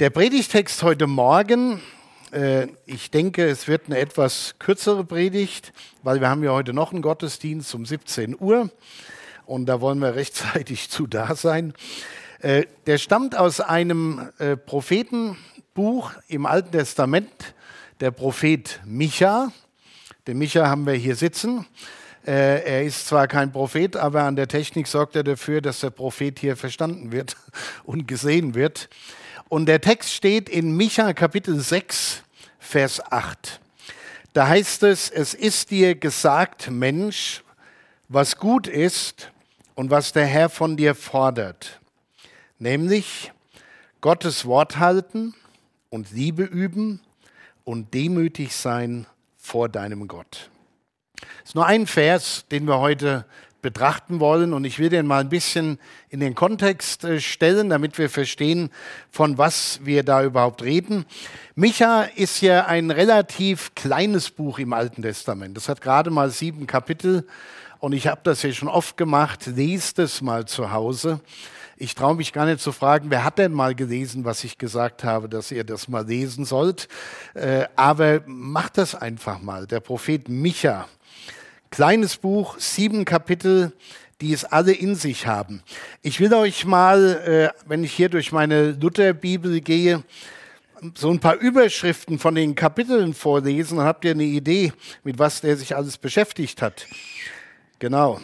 Der 0.00 0.10
Predigtext 0.10 0.82
heute 0.82 1.06
Morgen, 1.06 1.80
äh, 2.32 2.66
ich 2.84 3.12
denke, 3.12 3.46
es 3.46 3.68
wird 3.68 3.82
eine 3.86 3.98
etwas 3.98 4.56
kürzere 4.58 5.04
Predigt, 5.04 5.72
weil 6.02 6.20
wir 6.20 6.28
haben 6.28 6.42
ja 6.42 6.50
heute 6.50 6.72
noch 6.72 6.90
einen 6.90 7.00
Gottesdienst 7.00 7.72
um 7.76 7.86
17 7.86 8.34
Uhr 8.36 8.70
und 9.46 9.66
da 9.66 9.80
wollen 9.80 10.00
wir 10.00 10.16
rechtzeitig 10.16 10.90
zu 10.90 11.06
da 11.06 11.36
sein. 11.36 11.74
Äh, 12.40 12.64
der 12.86 12.98
stammt 12.98 13.38
aus 13.38 13.60
einem 13.60 14.32
äh, 14.38 14.56
Prophetenbuch 14.56 16.10
im 16.26 16.46
Alten 16.46 16.72
Testament, 16.72 17.54
der 18.00 18.10
Prophet 18.10 18.80
Micha. 18.84 19.52
Den 20.26 20.38
Micha 20.38 20.66
haben 20.66 20.86
wir 20.86 20.94
hier 20.94 21.14
sitzen. 21.14 21.68
Äh, 22.26 22.64
er 22.64 22.82
ist 22.82 23.06
zwar 23.06 23.28
kein 23.28 23.52
Prophet, 23.52 23.94
aber 23.94 24.24
an 24.24 24.34
der 24.34 24.48
Technik 24.48 24.88
sorgt 24.88 25.14
er 25.14 25.22
dafür, 25.22 25.60
dass 25.60 25.78
der 25.78 25.90
Prophet 25.90 26.40
hier 26.40 26.56
verstanden 26.56 27.12
wird 27.12 27.36
und 27.84 28.08
gesehen 28.08 28.56
wird. 28.56 28.88
Und 29.48 29.66
der 29.66 29.80
Text 29.80 30.12
steht 30.12 30.48
in 30.48 30.76
Micha 30.76 31.12
Kapitel 31.12 31.60
6, 31.60 32.22
Vers 32.58 33.00
8. 33.12 33.60
Da 34.32 34.48
heißt 34.48 34.82
es, 34.84 35.10
es 35.10 35.34
ist 35.34 35.70
dir 35.70 35.94
gesagt, 35.94 36.70
Mensch, 36.70 37.44
was 38.08 38.38
gut 38.38 38.66
ist 38.66 39.30
und 39.74 39.90
was 39.90 40.12
der 40.12 40.26
Herr 40.26 40.48
von 40.48 40.76
dir 40.76 40.94
fordert, 40.94 41.80
nämlich 42.58 43.32
Gottes 44.00 44.46
Wort 44.46 44.78
halten 44.78 45.34
und 45.90 46.10
Liebe 46.10 46.42
üben 46.44 47.00
und 47.64 47.94
demütig 47.94 48.56
sein 48.56 49.06
vor 49.36 49.68
deinem 49.68 50.08
Gott. 50.08 50.50
Es 51.42 51.50
ist 51.50 51.54
nur 51.54 51.66
ein 51.66 51.86
Vers, 51.86 52.46
den 52.50 52.66
wir 52.66 52.78
heute 52.78 53.26
betrachten 53.64 54.20
wollen. 54.20 54.52
Und 54.52 54.66
ich 54.66 54.78
will 54.78 54.90
den 54.90 55.06
mal 55.06 55.22
ein 55.22 55.30
bisschen 55.30 55.78
in 56.10 56.20
den 56.20 56.34
Kontext 56.34 57.02
äh, 57.02 57.18
stellen, 57.18 57.70
damit 57.70 57.96
wir 57.96 58.10
verstehen, 58.10 58.70
von 59.10 59.38
was 59.38 59.80
wir 59.82 60.04
da 60.04 60.22
überhaupt 60.22 60.62
reden. 60.62 61.06
Micha 61.54 62.02
ist 62.02 62.42
ja 62.42 62.66
ein 62.66 62.90
relativ 62.90 63.74
kleines 63.74 64.30
Buch 64.30 64.58
im 64.58 64.74
Alten 64.74 65.00
Testament. 65.00 65.56
Das 65.56 65.70
hat 65.70 65.80
gerade 65.80 66.10
mal 66.10 66.28
sieben 66.30 66.66
Kapitel. 66.66 67.26
Und 67.78 67.94
ich 67.94 68.06
habe 68.06 68.20
das 68.22 68.42
ja 68.42 68.52
schon 68.52 68.68
oft 68.68 68.98
gemacht. 68.98 69.46
Lest 69.46 69.98
es 69.98 70.20
mal 70.20 70.44
zu 70.44 70.70
Hause. 70.70 71.20
Ich 71.76 71.94
traue 71.94 72.14
mich 72.14 72.34
gar 72.34 72.44
nicht 72.44 72.60
zu 72.60 72.70
fragen, 72.70 73.10
wer 73.10 73.24
hat 73.24 73.38
denn 73.38 73.52
mal 73.52 73.74
gelesen, 73.74 74.26
was 74.26 74.44
ich 74.44 74.58
gesagt 74.58 75.04
habe, 75.04 75.28
dass 75.28 75.50
ihr 75.50 75.64
das 75.64 75.88
mal 75.88 76.06
lesen 76.06 76.44
sollt. 76.44 76.86
Äh, 77.32 77.64
aber 77.76 78.20
macht 78.26 78.76
das 78.76 78.94
einfach 78.94 79.40
mal. 79.40 79.66
Der 79.66 79.80
Prophet 79.80 80.28
Micha 80.28 80.86
Kleines 81.74 82.18
Buch, 82.18 82.54
sieben 82.60 83.04
Kapitel, 83.04 83.72
die 84.20 84.32
es 84.32 84.44
alle 84.44 84.70
in 84.70 84.94
sich 84.94 85.26
haben. 85.26 85.60
Ich 86.02 86.20
will 86.20 86.32
euch 86.32 86.64
mal, 86.64 87.52
äh, 87.56 87.68
wenn 87.68 87.82
ich 87.82 87.92
hier 87.92 88.08
durch 88.08 88.30
meine 88.30 88.70
Lutherbibel 88.70 89.60
gehe, 89.60 90.04
so 90.94 91.10
ein 91.10 91.18
paar 91.18 91.34
Überschriften 91.34 92.20
von 92.20 92.36
den 92.36 92.54
Kapiteln 92.54 93.12
vorlesen, 93.12 93.78
dann 93.78 93.86
habt 93.88 94.04
ihr 94.04 94.12
eine 94.12 94.22
Idee, 94.22 94.72
mit 95.02 95.18
was 95.18 95.40
der 95.40 95.56
sich 95.56 95.74
alles 95.74 95.98
beschäftigt 95.98 96.62
hat. 96.62 96.86
Genau. 97.80 98.20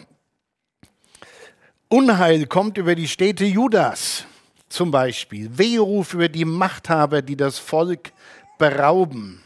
Unheil 1.89 2.47
kommt 2.47 2.79
über 2.79 2.95
die 2.95 3.09
Städte 3.09 3.47
Judas 3.47 4.27
zum 4.69 4.93
Beispiel. 4.93 5.59
Weheruf 5.59 6.15
über 6.15 6.29
die 6.29 6.45
Machthaber, 6.45 7.21
die 7.21 7.37
das 7.37 7.59
Volk 7.59 8.13
berauben 8.59 9.43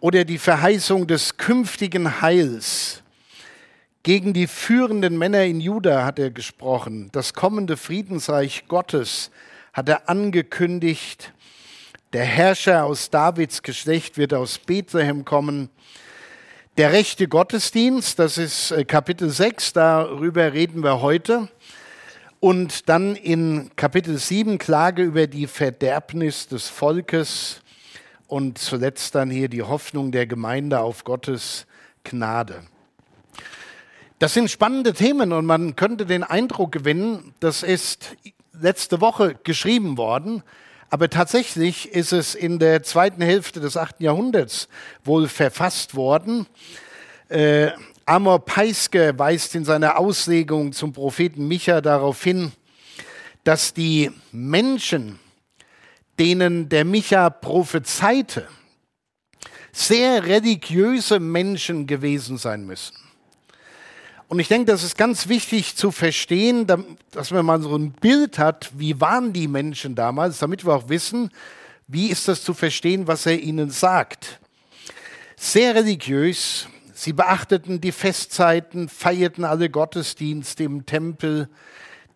oder 0.00 0.24
die 0.24 0.38
Verheißung 0.38 1.06
des 1.06 1.36
künftigen 1.36 2.20
Heils. 2.22 3.02
Gegen 4.02 4.32
die 4.32 4.46
führenden 4.46 5.18
Männer 5.18 5.44
in 5.44 5.60
Juda 5.60 6.04
hat 6.04 6.18
er 6.18 6.30
gesprochen. 6.30 7.10
Das 7.12 7.34
kommende 7.34 7.76
Friedensreich 7.76 8.64
Gottes 8.66 9.30
hat 9.74 9.90
er 9.90 10.08
angekündigt. 10.08 11.34
Der 12.14 12.24
Herrscher 12.24 12.84
aus 12.86 13.10
Davids 13.10 13.62
Geschlecht 13.62 14.16
wird 14.16 14.32
aus 14.32 14.58
Bethlehem 14.58 15.26
kommen. 15.26 15.68
Der 16.78 16.92
rechte 16.92 17.28
Gottesdienst, 17.28 18.18
das 18.18 18.38
ist 18.38 18.70
äh, 18.70 18.84
Kapitel 18.84 19.28
6, 19.28 19.74
darüber 19.74 20.54
reden 20.54 20.82
wir 20.82 21.02
heute. 21.02 21.48
Und 22.40 22.88
dann 22.88 23.16
in 23.16 23.70
Kapitel 23.76 24.16
7 24.16 24.56
Klage 24.56 25.02
über 25.02 25.26
die 25.26 25.46
Verderbnis 25.46 26.48
des 26.48 26.68
Volkes 26.68 27.60
und 28.30 28.58
zuletzt 28.58 29.16
dann 29.16 29.28
hier 29.28 29.48
die 29.48 29.62
Hoffnung 29.62 30.12
der 30.12 30.26
Gemeinde 30.26 30.80
auf 30.80 31.02
Gottes 31.02 31.66
Gnade. 32.04 32.62
Das 34.20 34.34
sind 34.34 34.50
spannende 34.50 34.92
Themen 34.92 35.32
und 35.32 35.46
man 35.46 35.74
könnte 35.74 36.06
den 36.06 36.22
Eindruck 36.22 36.70
gewinnen, 36.70 37.34
das 37.40 37.64
ist 37.64 38.16
letzte 38.52 39.00
Woche 39.00 39.34
geschrieben 39.42 39.96
worden, 39.96 40.44
aber 40.90 41.10
tatsächlich 41.10 41.92
ist 41.92 42.12
es 42.12 42.36
in 42.36 42.60
der 42.60 42.84
zweiten 42.84 43.22
Hälfte 43.22 43.58
des 43.58 43.76
8. 43.76 44.00
Jahrhunderts 44.00 44.68
wohl 45.04 45.26
verfasst 45.26 45.96
worden. 45.96 46.46
Äh, 47.28 47.70
Amor 48.06 48.44
Peiske 48.44 49.18
weist 49.18 49.54
in 49.56 49.64
seiner 49.64 49.98
Auslegung 49.98 50.72
zum 50.72 50.92
Propheten 50.92 51.48
Micha 51.48 51.80
darauf 51.80 52.22
hin, 52.22 52.52
dass 53.42 53.74
die 53.74 54.10
Menschen, 54.30 55.18
denen 56.20 56.68
der 56.68 56.84
Micha 56.84 57.30
prophezeite, 57.30 58.46
sehr 59.72 60.26
religiöse 60.26 61.18
Menschen 61.18 61.86
gewesen 61.86 62.36
sein 62.36 62.66
müssen. 62.66 62.94
Und 64.28 64.38
ich 64.38 64.48
denke, 64.48 64.70
das 64.70 64.84
ist 64.84 64.98
ganz 64.98 65.28
wichtig 65.28 65.76
zu 65.76 65.90
verstehen, 65.90 66.66
dass 67.10 67.30
man 67.30 67.46
mal 67.46 67.62
so 67.62 67.74
ein 67.74 67.92
Bild 67.92 68.38
hat, 68.38 68.70
wie 68.76 69.00
waren 69.00 69.32
die 69.32 69.48
Menschen 69.48 69.94
damals, 69.94 70.38
damit 70.38 70.66
wir 70.66 70.74
auch 70.74 70.90
wissen, 70.90 71.30
wie 71.88 72.08
ist 72.08 72.28
das 72.28 72.44
zu 72.44 72.52
verstehen, 72.52 73.06
was 73.06 73.24
er 73.24 73.40
ihnen 73.40 73.70
sagt. 73.70 74.40
Sehr 75.36 75.74
religiös, 75.74 76.68
sie 76.92 77.14
beachteten 77.14 77.80
die 77.80 77.92
Festzeiten, 77.92 78.90
feierten 78.90 79.44
alle 79.44 79.70
Gottesdienste 79.70 80.64
im 80.64 80.84
Tempel, 80.84 81.48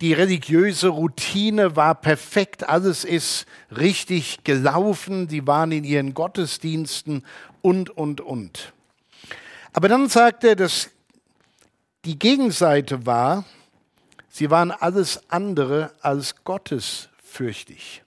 die 0.01 0.13
religiöse 0.13 0.89
Routine 0.89 1.77
war 1.77 1.95
perfekt, 1.95 2.69
alles 2.69 3.05
ist 3.05 3.47
richtig 3.77 4.45
gelaufen, 4.45 5.29
die 5.29 5.47
waren 5.47 5.73
in 5.73 5.85
ihren 5.85 6.15
Gottesdiensten 6.15 7.25
und, 7.63 7.91
und, 7.91 8.21
und. 8.21 8.73
Aber 9.73 9.89
dann 9.89 10.09
sagt 10.09 10.45
er, 10.45 10.57
dass 10.57 10.91
die 12.05 12.19
Gegenseite 12.19 13.07
war, 13.07 13.45
sie 14.29 14.51
waren 14.51 14.71
alles 14.71 15.21
andere 15.31 15.93
als 16.01 16.45
gottesfürchtig. 16.45 18.03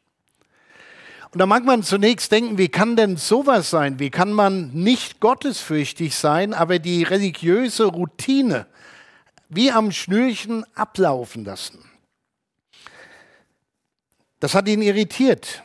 Und 1.31 1.39
da 1.39 1.45
mag 1.45 1.65
man 1.65 1.83
zunächst 1.83 2.31
denken, 2.31 2.57
wie 2.57 2.69
kann 2.69 2.95
denn 2.95 3.17
sowas 3.17 3.69
sein? 3.69 3.99
Wie 3.99 4.09
kann 4.09 4.31
man 4.31 4.71
nicht 4.71 5.19
gottesfürchtig 5.19 6.15
sein, 6.15 6.53
aber 6.53 6.79
die 6.79 7.03
religiöse 7.03 7.85
Routine 7.85 8.65
wie 9.49 9.71
am 9.71 9.91
Schnürchen 9.91 10.65
ablaufen 10.75 11.45
lassen. 11.45 11.83
Das 14.39 14.53
hat 14.53 14.67
ihn 14.67 14.81
irritiert, 14.81 15.63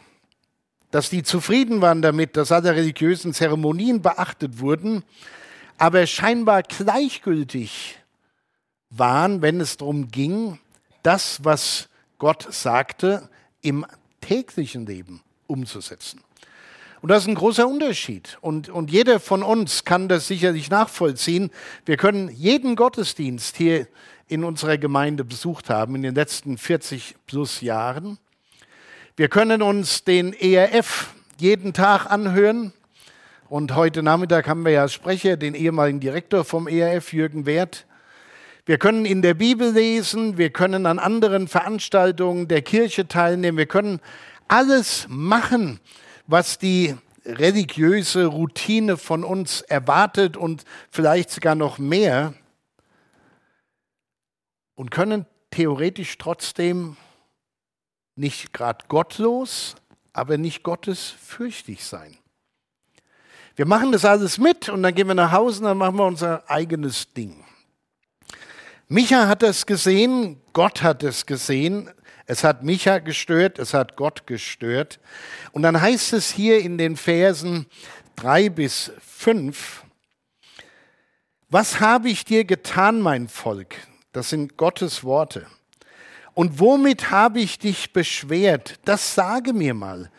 dass 0.90 1.10
die 1.10 1.22
zufrieden 1.22 1.80
waren 1.80 2.02
damit, 2.02 2.36
dass 2.36 2.52
alle 2.52 2.74
religiösen 2.74 3.34
Zeremonien 3.34 4.02
beachtet 4.02 4.60
wurden, 4.60 5.04
aber 5.78 6.06
scheinbar 6.06 6.62
gleichgültig 6.62 7.98
waren, 8.90 9.42
wenn 9.42 9.60
es 9.60 9.76
darum 9.78 10.08
ging, 10.08 10.58
das, 11.02 11.44
was 11.44 11.88
Gott 12.18 12.46
sagte, 12.52 13.28
im 13.62 13.84
täglichen 14.20 14.86
Leben 14.86 15.22
umzusetzen. 15.46 16.20
Und 17.02 17.10
das 17.10 17.24
ist 17.24 17.28
ein 17.28 17.34
großer 17.34 17.66
Unterschied. 17.66 18.38
Und, 18.40 18.68
und 18.68 18.92
jeder 18.92 19.18
von 19.18 19.42
uns 19.42 19.84
kann 19.84 20.08
das 20.08 20.28
sicherlich 20.28 20.70
nachvollziehen. 20.70 21.50
Wir 21.84 21.96
können 21.96 22.30
jeden 22.30 22.76
Gottesdienst 22.76 23.56
hier 23.56 23.88
in 24.28 24.44
unserer 24.44 24.78
Gemeinde 24.78 25.24
besucht 25.24 25.68
haben 25.68 25.96
in 25.96 26.02
den 26.02 26.14
letzten 26.14 26.56
40 26.56 27.16
plus 27.26 27.60
Jahren. 27.60 28.18
Wir 29.16 29.28
können 29.28 29.62
uns 29.62 30.04
den 30.04 30.32
ERF 30.32 31.12
jeden 31.38 31.72
Tag 31.72 32.06
anhören. 32.06 32.72
Und 33.48 33.74
heute 33.74 34.04
Nachmittag 34.04 34.46
haben 34.46 34.64
wir 34.64 34.70
ja 34.70 34.82
als 34.82 34.92
Sprecher 34.92 35.36
den 35.36 35.56
ehemaligen 35.56 35.98
Direktor 35.98 36.44
vom 36.44 36.68
ERF, 36.68 37.12
Jürgen 37.12 37.46
Wert. 37.46 37.84
Wir 38.64 38.78
können 38.78 39.06
in 39.06 39.22
der 39.22 39.34
Bibel 39.34 39.72
lesen, 39.72 40.38
wir 40.38 40.50
können 40.50 40.86
an 40.86 41.00
anderen 41.00 41.48
Veranstaltungen 41.48 42.46
der 42.46 42.62
Kirche 42.62 43.08
teilnehmen, 43.08 43.58
wir 43.58 43.66
können 43.66 43.98
alles 44.46 45.06
machen, 45.08 45.80
was 46.26 46.58
die 46.58 46.96
religiöse 47.24 48.26
Routine 48.26 48.96
von 48.96 49.24
uns 49.24 49.60
erwartet 49.62 50.36
und 50.36 50.64
vielleicht 50.90 51.30
sogar 51.30 51.54
noch 51.54 51.78
mehr 51.78 52.34
und 54.74 54.90
können 54.90 55.26
theoretisch 55.50 56.18
trotzdem 56.18 56.96
nicht 58.16 58.52
gerade 58.52 58.84
gottlos, 58.88 59.76
aber 60.12 60.36
nicht 60.38 60.62
gottesfürchtig 60.62 61.84
sein. 61.84 62.18
Wir 63.54 63.66
machen 63.66 63.92
das 63.92 64.04
alles 64.04 64.38
mit 64.38 64.68
und 64.68 64.82
dann 64.82 64.94
gehen 64.94 65.08
wir 65.08 65.14
nach 65.14 65.32
Hause 65.32 65.60
und 65.60 65.64
dann 65.66 65.78
machen 65.78 65.96
wir 65.96 66.06
unser 66.06 66.48
eigenes 66.50 67.12
Ding. 67.12 67.44
Micha 68.92 69.26
hat 69.26 69.42
es 69.42 69.64
gesehen, 69.64 70.38
Gott 70.52 70.82
hat 70.82 71.02
es 71.02 71.24
gesehen, 71.24 71.88
Es 72.26 72.44
hat 72.44 72.62
Micha 72.62 72.98
gestört, 72.98 73.58
es 73.58 73.72
hat 73.72 73.96
Gott 73.96 74.26
gestört. 74.26 75.00
Und 75.52 75.62
dann 75.62 75.80
heißt 75.80 76.12
es 76.12 76.30
hier 76.30 76.60
in 76.60 76.76
den 76.76 76.98
Versen 76.98 77.64
drei 78.16 78.50
bis 78.50 78.92
fünf, 79.00 79.82
was 81.48 81.80
habe 81.80 82.10
ich 82.10 82.26
dir 82.26 82.44
getan, 82.44 83.00
mein 83.00 83.28
Volk? 83.28 83.76
Das 84.12 84.28
sind 84.28 84.58
Gottes 84.58 85.02
Worte. 85.04 85.46
Und 86.34 86.60
womit 86.60 87.10
habe 87.10 87.40
ich 87.40 87.58
dich 87.58 87.94
beschwert? 87.94 88.78
Das 88.84 89.14
sage 89.14 89.54
mir 89.54 89.72
mal. 89.72 90.10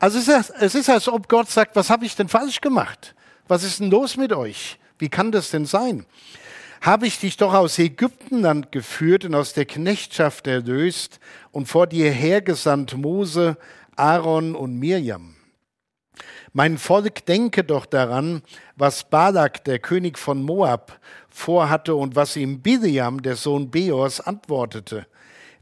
Also 0.00 0.18
es 0.18 0.26
ist, 0.26 0.50
es 0.58 0.74
ist, 0.74 0.90
als 0.90 1.06
ob 1.06 1.28
Gott 1.28 1.48
sagt, 1.48 1.76
was 1.76 1.88
habe 1.88 2.04
ich 2.04 2.16
denn 2.16 2.28
falsch 2.28 2.60
gemacht? 2.60 3.14
Was 3.46 3.62
ist 3.62 3.78
denn 3.78 3.90
los 3.90 4.16
mit 4.16 4.32
euch? 4.32 4.76
Wie 4.98 5.08
kann 5.08 5.30
das 5.30 5.50
denn 5.50 5.66
sein? 5.66 6.04
Habe 6.86 7.08
ich 7.08 7.18
dich 7.18 7.36
doch 7.36 7.52
aus 7.52 7.80
Ägyptenland 7.80 8.70
geführt 8.70 9.24
und 9.24 9.34
aus 9.34 9.52
der 9.52 9.64
Knechtschaft 9.64 10.46
erlöst 10.46 11.18
und 11.50 11.66
vor 11.66 11.88
dir 11.88 12.12
hergesandt 12.12 12.96
Mose, 12.96 13.56
Aaron 13.96 14.54
und 14.54 14.78
Mirjam. 14.78 15.34
Mein 16.52 16.78
Volk 16.78 17.26
denke 17.26 17.64
doch 17.64 17.86
daran, 17.86 18.40
was 18.76 19.10
Balak, 19.10 19.64
der 19.64 19.80
König 19.80 20.16
von 20.16 20.44
Moab, 20.44 21.00
vorhatte 21.28 21.96
und 21.96 22.14
was 22.14 22.36
ihm 22.36 22.62
Biliam, 22.62 23.20
der 23.20 23.34
Sohn 23.34 23.68
Beors, 23.68 24.20
antwortete 24.20 25.08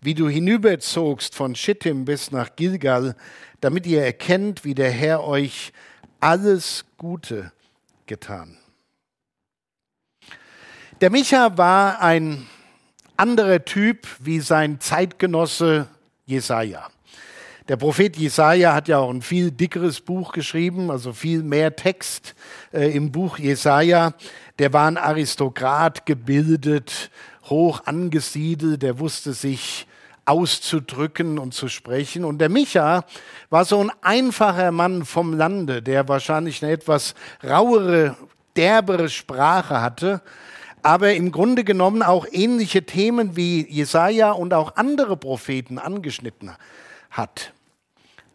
wie 0.03 0.13
du 0.13 0.29
hinüberzogst 0.29 1.35
von 1.35 1.55
Schittim 1.55 2.05
bis 2.05 2.33
nach 2.33 2.55
Gilgal, 2.55 3.17
damit 3.63 3.87
ihr 3.87 4.05
erkennt, 4.05 4.63
wie 4.63 4.75
der 4.75 4.91
Herr 4.91 5.25
euch 5.25 5.73
alles 6.21 6.85
Gute 6.99 7.53
getan. 8.05 8.59
Der 11.01 11.11
Micha 11.11 11.59
war 11.59 12.01
ein 12.01 12.47
anderer 13.17 13.65
Typ 13.65 14.07
wie 14.21 14.39
sein 14.39 14.79
Zeitgenosse 14.79 15.89
Jesaja. 16.25 16.87
Der 17.67 17.77
Prophet 17.77 18.17
Jesaja 18.17 18.75
hat 18.75 18.87
ja 18.87 18.99
auch 18.99 19.11
ein 19.11 19.21
viel 19.21 19.51
dickeres 19.51 20.01
Buch 20.01 20.33
geschrieben, 20.33 20.93
also 20.93 21.13
viel 21.13 21.43
mehr 21.43 21.75
Text 21.75 22.37
äh, 22.73 22.95
im 22.95 23.11
Buch 23.11 23.39
Jesaja. 23.39 24.15
Der 24.61 24.73
war 24.73 24.87
ein 24.87 24.97
Aristokrat, 24.97 26.07
gebildet, 26.07 27.11
hoch 27.49 27.83
angesiedelt, 27.87 28.83
der 28.83 29.01
wusste 29.01 29.33
sich 29.33 29.89
auszudrücken 30.27 31.41
und 31.41 31.55
zu 31.55 31.67
sprechen. 31.67 32.25
Und 32.25 32.39
der 32.39 32.49
Micha 32.49 33.05
war 33.51 33.65
so 33.65 33.81
ein 33.81 33.91
einfacher 34.01 34.71
Mann 34.71 35.05
vom 35.05 35.37
Lande, 35.37 35.83
der 35.83 36.09
wahrscheinlich 36.09 36.63
eine 36.63 36.73
etwas 36.73 37.15
rauere, 37.43 38.17
derbere 38.55 39.09
Sprache 39.09 39.81
hatte, 39.81 40.23
aber 40.85 41.15
im 41.15 41.33
Grunde 41.33 41.65
genommen 41.65 42.03
auch 42.03 42.27
ähnliche 42.31 42.85
Themen 42.85 43.37
wie 43.37 43.67
Jesaja 43.71 44.33
und 44.33 44.53
auch 44.53 44.77
andere 44.77 45.17
Propheten 45.17 45.79
angeschnitten 45.79 46.53
hat. 47.11 47.53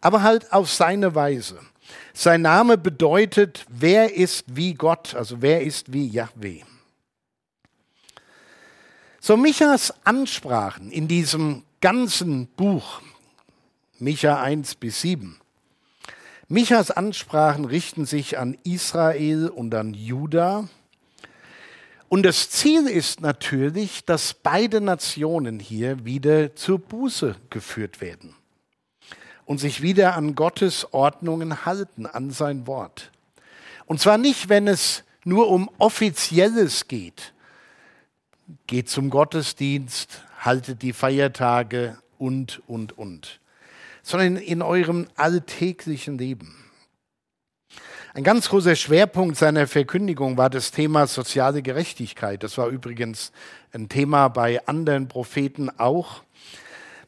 Aber 0.00 0.22
halt 0.22 0.52
auf 0.52 0.70
seine 0.70 1.14
Weise. 1.14 1.60
Sein 2.12 2.42
Name 2.42 2.76
bedeutet, 2.76 3.64
wer 3.68 4.14
ist 4.14 4.56
wie 4.56 4.74
Gott, 4.74 5.14
also 5.14 5.42
wer 5.42 5.62
ist 5.62 5.92
wie 5.92 6.08
Yahweh. 6.08 6.62
So 9.20 9.36
Michas 9.36 9.94
Ansprachen 10.04 10.90
in 10.90 11.06
diesem 11.06 11.62
ganzen 11.80 12.48
Buch, 12.48 13.00
Micha 13.98 14.42
1 14.42 14.74
bis 14.76 15.02
7. 15.02 15.38
Michas 16.48 16.90
Ansprachen 16.90 17.64
richten 17.64 18.06
sich 18.06 18.38
an 18.38 18.58
Israel 18.64 19.48
und 19.48 19.72
an 19.74 19.94
Juda. 19.94 20.68
Und 22.10 22.24
das 22.24 22.50
Ziel 22.50 22.88
ist 22.88 23.20
natürlich, 23.20 24.04
dass 24.04 24.34
beide 24.34 24.80
Nationen 24.80 25.60
hier 25.60 26.04
wieder 26.04 26.56
zur 26.56 26.80
Buße 26.80 27.36
geführt 27.50 28.00
werden 28.00 28.34
und 29.46 29.58
sich 29.58 29.80
wieder 29.80 30.16
an 30.16 30.34
Gottes 30.34 30.92
Ordnungen 30.92 31.64
halten, 31.64 32.06
an 32.06 32.32
sein 32.32 32.66
Wort. 32.66 33.12
Und 33.86 34.00
zwar 34.00 34.18
nicht, 34.18 34.48
wenn 34.48 34.66
es 34.66 35.04
nur 35.22 35.50
um 35.50 35.70
Offizielles 35.78 36.88
geht. 36.88 37.32
Geht 38.66 38.88
zum 38.88 39.08
Gottesdienst, 39.08 40.24
haltet 40.40 40.82
die 40.82 40.92
Feiertage 40.92 41.96
und, 42.18 42.60
und, 42.66 42.98
und, 42.98 43.38
sondern 44.02 44.36
in 44.36 44.62
eurem 44.62 45.06
alltäglichen 45.14 46.18
Leben. 46.18 46.56
Ein 48.12 48.24
ganz 48.24 48.48
großer 48.48 48.74
Schwerpunkt 48.74 49.36
seiner 49.36 49.68
Verkündigung 49.68 50.36
war 50.36 50.50
das 50.50 50.72
Thema 50.72 51.06
soziale 51.06 51.62
Gerechtigkeit. 51.62 52.42
Das 52.42 52.58
war 52.58 52.66
übrigens 52.66 53.30
ein 53.72 53.88
Thema 53.88 54.26
bei 54.26 54.66
anderen 54.66 55.06
Propheten 55.06 55.70
auch. 55.78 56.24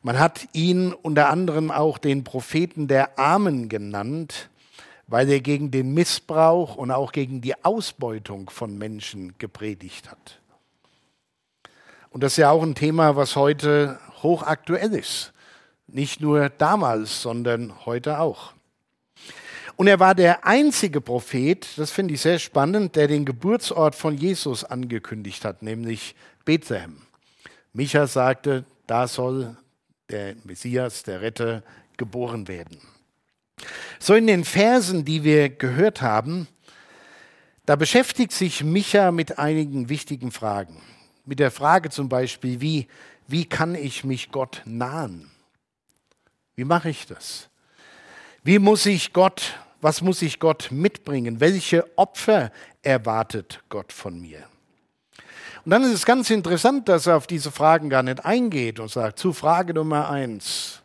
Man 0.02 0.20
hat 0.20 0.46
ihn 0.52 0.92
unter 0.92 1.28
anderem 1.28 1.72
auch 1.72 1.98
den 1.98 2.22
Propheten 2.22 2.86
der 2.86 3.18
Armen 3.18 3.68
genannt, 3.68 4.48
weil 5.08 5.28
er 5.28 5.40
gegen 5.40 5.72
den 5.72 5.92
Missbrauch 5.92 6.76
und 6.76 6.92
auch 6.92 7.10
gegen 7.10 7.40
die 7.40 7.64
Ausbeutung 7.64 8.48
von 8.48 8.78
Menschen 8.78 9.34
gepredigt 9.38 10.08
hat. 10.08 10.40
Und 12.10 12.22
das 12.22 12.34
ist 12.34 12.38
ja 12.38 12.52
auch 12.52 12.62
ein 12.62 12.76
Thema, 12.76 13.16
was 13.16 13.34
heute 13.34 13.98
hochaktuell 14.22 14.94
ist. 14.94 15.32
Nicht 15.88 16.20
nur 16.20 16.48
damals, 16.48 17.22
sondern 17.22 17.86
heute 17.86 18.20
auch. 18.20 18.52
Und 19.76 19.86
er 19.86 19.98
war 20.00 20.14
der 20.14 20.46
einzige 20.46 21.00
Prophet, 21.00 21.66
das 21.76 21.90
finde 21.90 22.14
ich 22.14 22.20
sehr 22.20 22.38
spannend, 22.38 22.96
der 22.96 23.08
den 23.08 23.24
Geburtsort 23.24 23.94
von 23.94 24.16
Jesus 24.16 24.64
angekündigt 24.64 25.44
hat, 25.44 25.62
nämlich 25.62 26.14
Bethlehem. 26.44 27.02
Micha 27.72 28.06
sagte, 28.06 28.64
da 28.86 29.08
soll 29.08 29.56
der 30.10 30.36
Messias, 30.44 31.02
der 31.02 31.20
Retter, 31.20 31.62
geboren 31.96 32.48
werden. 32.48 32.78
So 33.98 34.14
in 34.14 34.26
den 34.26 34.44
Versen, 34.44 35.04
die 35.04 35.24
wir 35.24 35.48
gehört 35.48 36.02
haben, 36.02 36.48
da 37.64 37.76
beschäftigt 37.76 38.32
sich 38.32 38.64
Micha 38.64 39.12
mit 39.12 39.38
einigen 39.38 39.88
wichtigen 39.88 40.32
Fragen 40.32 40.82
mit 41.24 41.38
der 41.38 41.50
Frage 41.50 41.90
zum 41.90 42.08
Beispiel, 42.08 42.60
wie, 42.60 42.88
wie 43.26 43.44
kann 43.44 43.74
ich 43.74 44.04
mich 44.04 44.30
Gott 44.30 44.62
nahen? 44.64 45.30
Wie 46.54 46.64
mache 46.64 46.90
ich 46.90 47.06
das? 47.06 47.48
Wie 48.44 48.58
muss 48.58 48.86
ich 48.86 49.12
Gott, 49.12 49.54
was 49.80 50.02
muss 50.02 50.20
ich 50.20 50.40
Gott 50.40 50.68
mitbringen? 50.72 51.38
Welche 51.38 51.86
Opfer 51.96 52.50
erwartet 52.82 53.62
Gott 53.68 53.92
von 53.92 54.20
mir? 54.20 54.42
Und 55.64 55.70
dann 55.70 55.84
ist 55.84 55.92
es 55.92 56.04
ganz 56.04 56.28
interessant, 56.28 56.88
dass 56.88 57.06
er 57.06 57.16
auf 57.16 57.28
diese 57.28 57.52
Fragen 57.52 57.88
gar 57.88 58.02
nicht 58.02 58.24
eingeht 58.24 58.80
und 58.80 58.90
sagt, 58.90 59.20
zu 59.20 59.32
Frage 59.32 59.74
Nummer 59.74 60.10
eins, 60.10 60.82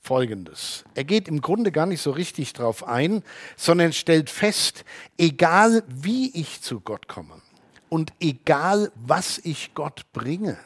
Folgendes. 0.00 0.84
Er 0.94 1.02
geht 1.02 1.26
im 1.26 1.40
Grunde 1.40 1.72
gar 1.72 1.86
nicht 1.86 2.00
so 2.00 2.12
richtig 2.12 2.52
drauf 2.52 2.86
ein, 2.86 3.24
sondern 3.56 3.92
stellt 3.92 4.30
fest, 4.30 4.84
egal 5.18 5.82
wie 5.88 6.30
ich 6.32 6.62
zu 6.62 6.78
Gott 6.78 7.08
komme, 7.08 7.42
und 7.88 8.12
egal, 8.20 8.92
was 8.94 9.38
ich 9.38 9.74
Gott 9.74 10.04
bringe, 10.12 10.58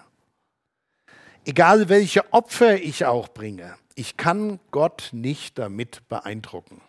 egal 1.47 1.89
welche 1.89 2.33
Opfer 2.35 2.83
ich 2.83 3.07
auch 3.07 3.29
bringe, 3.29 3.77
ich 3.97 4.17
kann 4.17 4.61
Gott 4.71 5.09
nicht 5.11 5.59
damit 5.59 6.07
beeindrucken. 6.09 6.81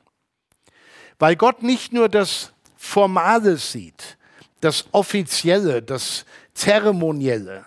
Weil 1.17 1.35
Gott 1.35 1.63
nicht 1.63 1.93
nur 1.93 2.09
das 2.09 2.51
Formale 2.75 3.57
sieht, 3.57 4.17
das 4.61 4.85
Offizielle, 4.91 5.81
das 5.81 6.25
Zeremonielle, 6.53 7.65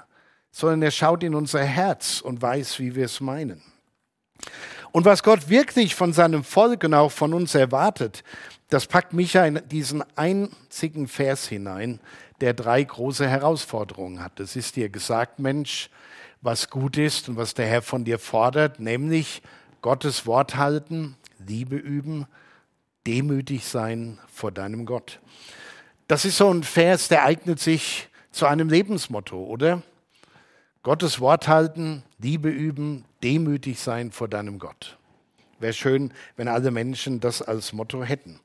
sondern 0.52 0.82
er 0.82 0.90
schaut 0.90 1.25
in 1.25 1.35
unser 1.35 1.64
Herz 1.64 2.20
und 2.20 2.40
weiß, 2.42 2.78
wie 2.78 2.94
wir 2.94 3.06
es 3.06 3.20
meinen. 3.20 3.62
Und 4.92 5.04
was 5.04 5.23
Gott 5.23 5.49
wirklich 5.49 5.94
von 5.94 6.12
seinem 6.12 6.44
Volk 6.44 6.85
und 6.85 6.94
auch 6.94 7.12
von 7.12 7.32
uns 7.32 7.54
erwartet, 7.54 8.23
das 8.68 8.87
packt 8.87 9.12
Micha 9.12 9.44
in 9.47 9.61
diesen 9.68 10.04
einzigen 10.16 11.09
Vers 11.09 11.49
hinein, 11.49 12.00
der 12.40 12.54
drei 12.54 12.82
große 12.82 13.28
Herausforderungen 13.28 14.23
hat. 14.23 14.38
Es 14.38 14.54
ist 14.54 14.76
dir 14.76 14.88
gesagt, 14.88 15.38
Mensch, 15.38 15.90
was 16.42 16.70
gut 16.70 16.97
ist 16.97 17.28
und 17.28 17.37
was 17.37 17.54
der 17.54 17.66
Herr 17.66 17.82
von 17.82 18.04
dir 18.04 18.18
fordert, 18.18 18.80
nämlich 18.80 19.42
Gottes 19.82 20.26
Wort 20.26 20.56
halten, 20.56 21.16
Liebe 21.47 21.76
üben, 21.76 22.26
demütig 23.06 23.64
sein 23.64 24.18
vor 24.32 24.52
deinem 24.52 24.87
Gott. 24.87 25.20
Das 26.09 26.25
ist 26.25 26.37
so 26.37 26.52
ein 26.52 26.62
Vers, 26.62 27.09
der 27.09 27.25
eignet 27.25 27.61
sich 27.61 28.09
zu 28.30 28.47
einem 28.47 28.68
Lebensmotto, 28.68 29.42
oder? 29.42 29.82
Gottes 30.82 31.20
Wort 31.20 31.49
halten, 31.49 32.02
Liebe 32.18 32.49
üben, 32.49 33.04
demütig 33.23 33.78
sein 33.78 34.12
vor 34.12 34.28
deinem 34.28 34.59
Gott. 34.59 34.99
Wäre 35.59 35.73
schön, 35.75 36.12
wenn 36.37 36.49
alle 36.49 36.70
Menschen 36.70 37.20
das 37.20 37.42
als 37.42 37.73
Motto 37.73 38.02
hätten. 38.02 38.40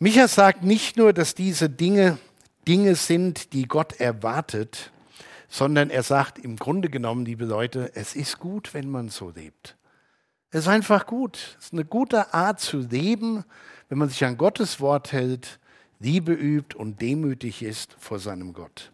Micha 0.00 0.26
sagt 0.28 0.64
nicht 0.64 0.96
nur, 0.96 1.12
dass 1.12 1.34
diese 1.34 1.70
Dinge 1.70 2.18
Dinge 2.66 2.94
sind, 2.94 3.52
die 3.52 3.66
Gott 3.66 4.00
erwartet, 4.00 4.90
sondern 5.50 5.90
er 5.90 6.04
sagt 6.04 6.38
im 6.38 6.56
Grunde 6.56 6.88
genommen, 6.88 7.26
liebe 7.26 7.44
Leute, 7.44 7.90
es 7.94 8.14
ist 8.14 8.38
gut, 8.38 8.72
wenn 8.72 8.88
man 8.88 9.08
so 9.08 9.30
lebt. 9.30 9.76
Es 10.52 10.60
ist 10.60 10.68
einfach 10.68 11.06
gut. 11.06 11.56
Es 11.58 11.66
ist 11.66 11.72
eine 11.72 11.84
gute 11.84 12.32
Art 12.32 12.60
zu 12.60 12.78
leben, 12.78 13.44
wenn 13.88 13.98
man 13.98 14.08
sich 14.08 14.24
an 14.24 14.38
Gottes 14.38 14.80
Wort 14.80 15.12
hält, 15.12 15.58
Liebe 15.98 16.32
übt 16.32 16.74
und 16.76 17.02
demütig 17.02 17.62
ist 17.62 17.94
vor 17.98 18.18
seinem 18.18 18.54
Gott. 18.54 18.90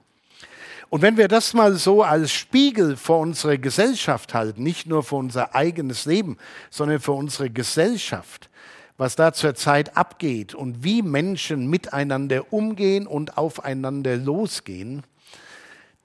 Und 0.89 1.03
wenn 1.03 1.17
wir 1.17 1.29
das 1.29 1.55
mal 1.55 1.75
so 1.75 2.03
als 2.03 2.33
Spiegel 2.33 2.97
vor 2.97 3.21
unserer 3.21 3.59
Gesellschaft 3.59 4.35
halten, 4.35 4.63
nicht 4.63 4.87
nur 4.87 5.03
für 5.03 5.17
unser 5.17 5.55
eigenes 5.55 6.05
Leben, 6.05 6.37
sondern 6.71 7.01
für 7.01 7.13
unsere 7.13 7.51
Gesellschaft, 7.51 8.51
was 8.97 9.15
da 9.15 9.33
zurzeit 9.33 9.97
abgeht 9.97 10.55
und 10.55 10.83
wie 10.83 11.03
Menschen 11.03 11.69
miteinander 11.69 12.53
umgehen 12.53 13.07
und 13.07 13.37
aufeinander 13.37 14.17
losgehen, 14.17 15.05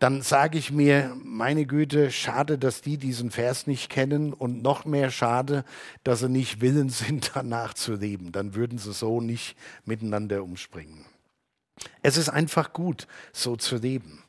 dann 0.01 0.23
sage 0.23 0.57
ich 0.57 0.71
mir, 0.71 1.15
meine 1.23 1.67
Güte, 1.67 2.09
schade, 2.09 2.57
dass 2.57 2.81
die 2.81 2.97
diesen 2.97 3.29
Vers 3.29 3.67
nicht 3.67 3.87
kennen 3.91 4.33
und 4.33 4.63
noch 4.63 4.83
mehr 4.83 5.11
schade, 5.11 5.63
dass 6.03 6.21
sie 6.21 6.27
nicht 6.27 6.59
willens 6.59 6.97
sind, 6.97 7.29
danach 7.35 7.75
zu 7.75 7.93
leben. 7.93 8.31
Dann 8.31 8.55
würden 8.55 8.79
sie 8.79 8.93
so 8.93 9.21
nicht 9.21 9.55
miteinander 9.85 10.41
umspringen. 10.41 11.05
Es 12.01 12.17
ist 12.17 12.29
einfach 12.29 12.73
gut, 12.73 13.05
so 13.31 13.55
zu 13.55 13.75
leben. 13.75 14.23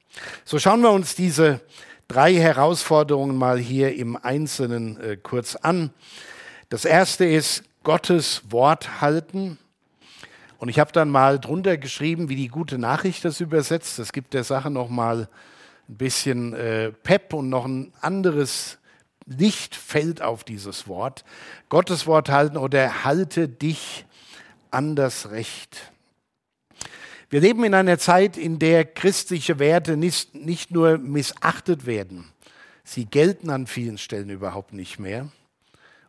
So 0.45 0.59
schauen 0.59 0.83
wir 0.83 0.91
uns 0.91 1.15
diese 1.15 1.63
drei 2.07 2.35
Herausforderungen 2.35 3.39
mal 3.39 3.59
hier 3.59 3.97
im 3.97 4.19
Einzelnen 4.19 5.01
äh, 5.01 5.17
kurz 5.17 5.57
an. 5.57 5.89
Das 6.69 6.85
erste 6.85 7.25
ist 7.25 7.65
Gottes 7.83 8.43
Wort 8.51 9.01
halten. 9.01 9.57
Und 10.59 10.69
ich 10.69 10.79
habe 10.79 10.93
dann 10.93 11.09
mal 11.09 11.41
drunter 11.41 11.79
geschrieben, 11.79 12.29
wie 12.29 12.37
die 12.37 12.49
gute 12.49 12.77
Nachricht 12.77 13.25
das 13.25 13.41
übersetzt. 13.41 13.99
Das 13.99 14.13
gibt 14.13 14.35
der 14.35 14.45
Sache 14.45 14.69
noch 14.69 14.91
mal 14.91 15.29
ein 15.93 15.99
bisschen 15.99 16.55
äh, 16.55 16.91
Pep 16.91 17.35
und 17.35 17.51
noch 17.51 17.67
ein 17.67 17.93
anderes 18.01 18.79
Licht 19.27 19.77
fällt 19.77 20.23
auf 20.23 20.43
dieses 20.43 20.89
Wort. 20.89 21.25
Gottes 21.69 22.07
Wort 22.07 22.31
halten 22.31 22.57
oder 22.57 23.05
halte 23.05 23.47
dich 23.47 24.07
an 24.71 24.97
das 24.97 25.31
Recht. 25.31 25.93
Wir 27.29 27.41
leben 27.41 27.63
in 27.65 27.75
einer 27.75 27.99
Zeit, 27.99 28.39
in 28.39 28.59
der 28.59 28.85
christliche 28.87 29.59
Werte 29.59 29.97
nicht, 29.97 30.35
nicht 30.35 30.71
nur 30.71 30.97
missachtet 30.99 31.85
werden, 31.87 32.33
sie 32.85 33.05
gelten 33.05 33.51
an 33.51 33.67
vielen 33.67 33.99
Stellen 33.99 34.31
überhaupt 34.31 34.73
nicht 34.73 34.99
mehr 34.99 35.29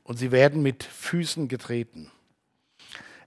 und 0.04 0.18
sie 0.18 0.32
werden 0.32 0.62
mit 0.62 0.84
Füßen 0.84 1.50
getreten. 1.50 2.10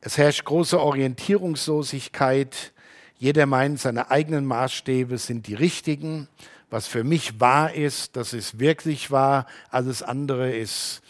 Es 0.01 0.17
herrscht 0.17 0.45
große 0.45 0.81
Orientierungslosigkeit, 0.81 2.73
jeder 3.19 3.47
meint, 3.47 3.81
seine 3.81 4.11
eigenen 4.11 4.45
Maßstäbe 4.45 5.19
sind 5.19 5.47
die 5.47 5.55
richtigen. 5.55 6.29
Was 6.69 6.87
für 6.87 7.05
mich 7.05 7.41
wahr 7.41 7.73
ist, 7.73 8.17
das 8.17 8.33
ist 8.33 8.59
wirklich 8.59 9.11
wahr. 9.11 9.47
Alles 9.71 10.03
andere 10.03 10.55
ist 10.55 11.01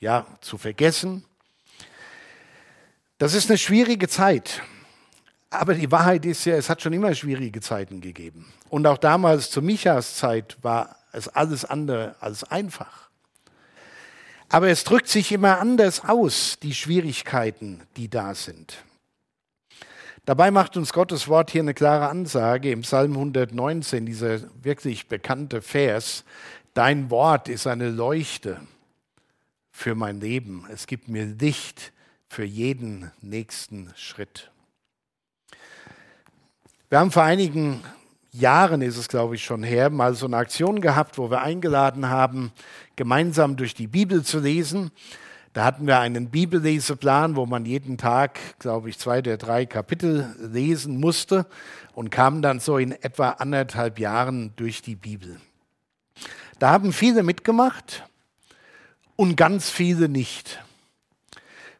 ja 0.00 0.26
zu 0.40 0.58
vergessen. 0.58 1.24
Das 3.18 3.34
ist 3.34 3.48
eine 3.48 3.58
schwierige 3.58 4.08
Zeit. 4.08 4.62
Aber 5.50 5.74
die 5.74 5.90
Wahrheit 5.90 6.26
ist 6.26 6.44
ja, 6.44 6.56
es 6.56 6.68
hat 6.68 6.82
schon 6.82 6.92
immer 6.92 7.14
schwierige 7.14 7.60
Zeiten 7.60 8.00
gegeben. 8.00 8.52
Und 8.68 8.86
auch 8.86 8.98
damals 8.98 9.50
zu 9.50 9.62
Michas 9.62 10.16
Zeit 10.16 10.58
war 10.62 10.96
es 11.12 11.28
alles 11.28 11.64
andere 11.64 12.16
als 12.20 12.44
einfach. 12.44 13.08
Aber 14.50 14.68
es 14.68 14.84
drückt 14.84 15.08
sich 15.08 15.32
immer 15.32 15.58
anders 15.58 16.04
aus, 16.04 16.58
die 16.62 16.74
Schwierigkeiten, 16.74 17.82
die 17.96 18.08
da 18.08 18.34
sind. 18.34 18.84
Dabei 20.28 20.50
macht 20.50 20.76
uns 20.76 20.92
Gottes 20.92 21.28
Wort 21.28 21.50
hier 21.50 21.62
eine 21.62 21.72
klare 21.72 22.10
Ansage 22.10 22.70
im 22.70 22.82
Psalm 22.82 23.12
119, 23.12 24.04
dieser 24.04 24.40
wirklich 24.62 25.08
bekannte 25.08 25.62
Vers. 25.62 26.22
Dein 26.74 27.08
Wort 27.08 27.48
ist 27.48 27.66
eine 27.66 27.88
Leuchte 27.88 28.60
für 29.70 29.94
mein 29.94 30.20
Leben. 30.20 30.66
Es 30.70 30.86
gibt 30.86 31.08
mir 31.08 31.24
Licht 31.24 31.94
für 32.28 32.44
jeden 32.44 33.10
nächsten 33.22 33.90
Schritt. 33.96 34.50
Wir 36.90 36.98
haben 36.98 37.10
vor 37.10 37.22
einigen 37.22 37.82
Jahren, 38.30 38.82
ist 38.82 38.98
es 38.98 39.08
glaube 39.08 39.34
ich 39.34 39.42
schon 39.42 39.62
her, 39.62 39.88
mal 39.88 40.12
so 40.12 40.26
eine 40.26 40.36
Aktion 40.36 40.82
gehabt, 40.82 41.16
wo 41.16 41.30
wir 41.30 41.40
eingeladen 41.40 42.10
haben, 42.10 42.52
gemeinsam 42.96 43.56
durch 43.56 43.72
die 43.72 43.86
Bibel 43.86 44.22
zu 44.22 44.40
lesen. 44.40 44.90
Da 45.58 45.64
hatten 45.64 45.88
wir 45.88 45.98
einen 45.98 46.30
Bibelleseplan, 46.30 47.34
wo 47.34 47.44
man 47.44 47.66
jeden 47.66 47.98
Tag, 47.98 48.38
glaube 48.60 48.90
ich, 48.90 48.98
zwei 49.00 49.22
der 49.22 49.38
drei 49.38 49.66
Kapitel 49.66 50.32
lesen 50.38 51.00
musste 51.00 51.46
und 51.94 52.10
kam 52.10 52.42
dann 52.42 52.60
so 52.60 52.78
in 52.78 52.92
etwa 52.92 53.30
anderthalb 53.30 53.98
Jahren 53.98 54.52
durch 54.54 54.82
die 54.82 54.94
Bibel. 54.94 55.40
Da 56.60 56.70
haben 56.70 56.92
viele 56.92 57.24
mitgemacht 57.24 58.04
und 59.16 59.34
ganz 59.34 59.68
viele 59.68 60.08
nicht. 60.08 60.62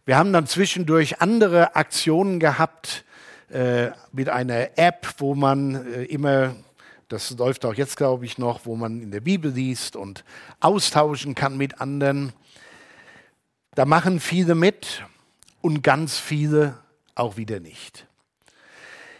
Wir 0.05 0.19
haben 0.19 0.33
dann 0.33 0.49
zwischendurch 0.49 1.21
andere 1.23 1.77
Aktionen 1.77 2.41
gehabt 2.41 3.05
äh, 3.49 3.91
mit 4.11 4.29
einer 4.29 4.77
App, 4.77 5.07
wo 5.19 5.37
man 5.37 5.87
äh, 5.87 6.03
immer 6.07 6.57
das 7.07 7.31
läuft 7.39 7.65
auch 7.65 7.75
jetzt, 7.75 7.97
glaube 7.97 8.25
ich, 8.25 8.39
noch, 8.39 8.67
wo 8.67 8.75
man 8.75 9.01
in 9.01 9.13
der 9.13 9.21
Bibel 9.21 9.53
liest 9.53 9.95
und 9.95 10.25
austauschen 10.59 11.37
kann 11.37 11.57
mit 11.57 11.81
anderen. 11.81 12.33
Da 13.75 13.85
machen 13.85 14.21
viele 14.21 14.55
mit 14.55 15.05
und 15.61 15.83
ganz 15.83 16.19
viele 16.19 16.79
auch 17.15 17.37
wieder 17.37 17.61
nicht. 17.61 18.07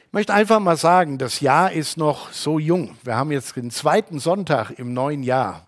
Ich 0.07 0.13
möchte 0.13 0.33
einfach 0.33 0.59
mal 0.59 0.77
sagen, 0.77 1.19
das 1.19 1.41
Jahr 1.41 1.73
ist 1.73 1.97
noch 1.97 2.33
so 2.33 2.59
jung. 2.59 2.97
Wir 3.03 3.17
haben 3.17 3.31
jetzt 3.31 3.57
den 3.57 3.71
zweiten 3.71 4.19
Sonntag 4.19 4.71
im 4.71 4.95
neuen 4.95 5.23
Jahr. 5.23 5.67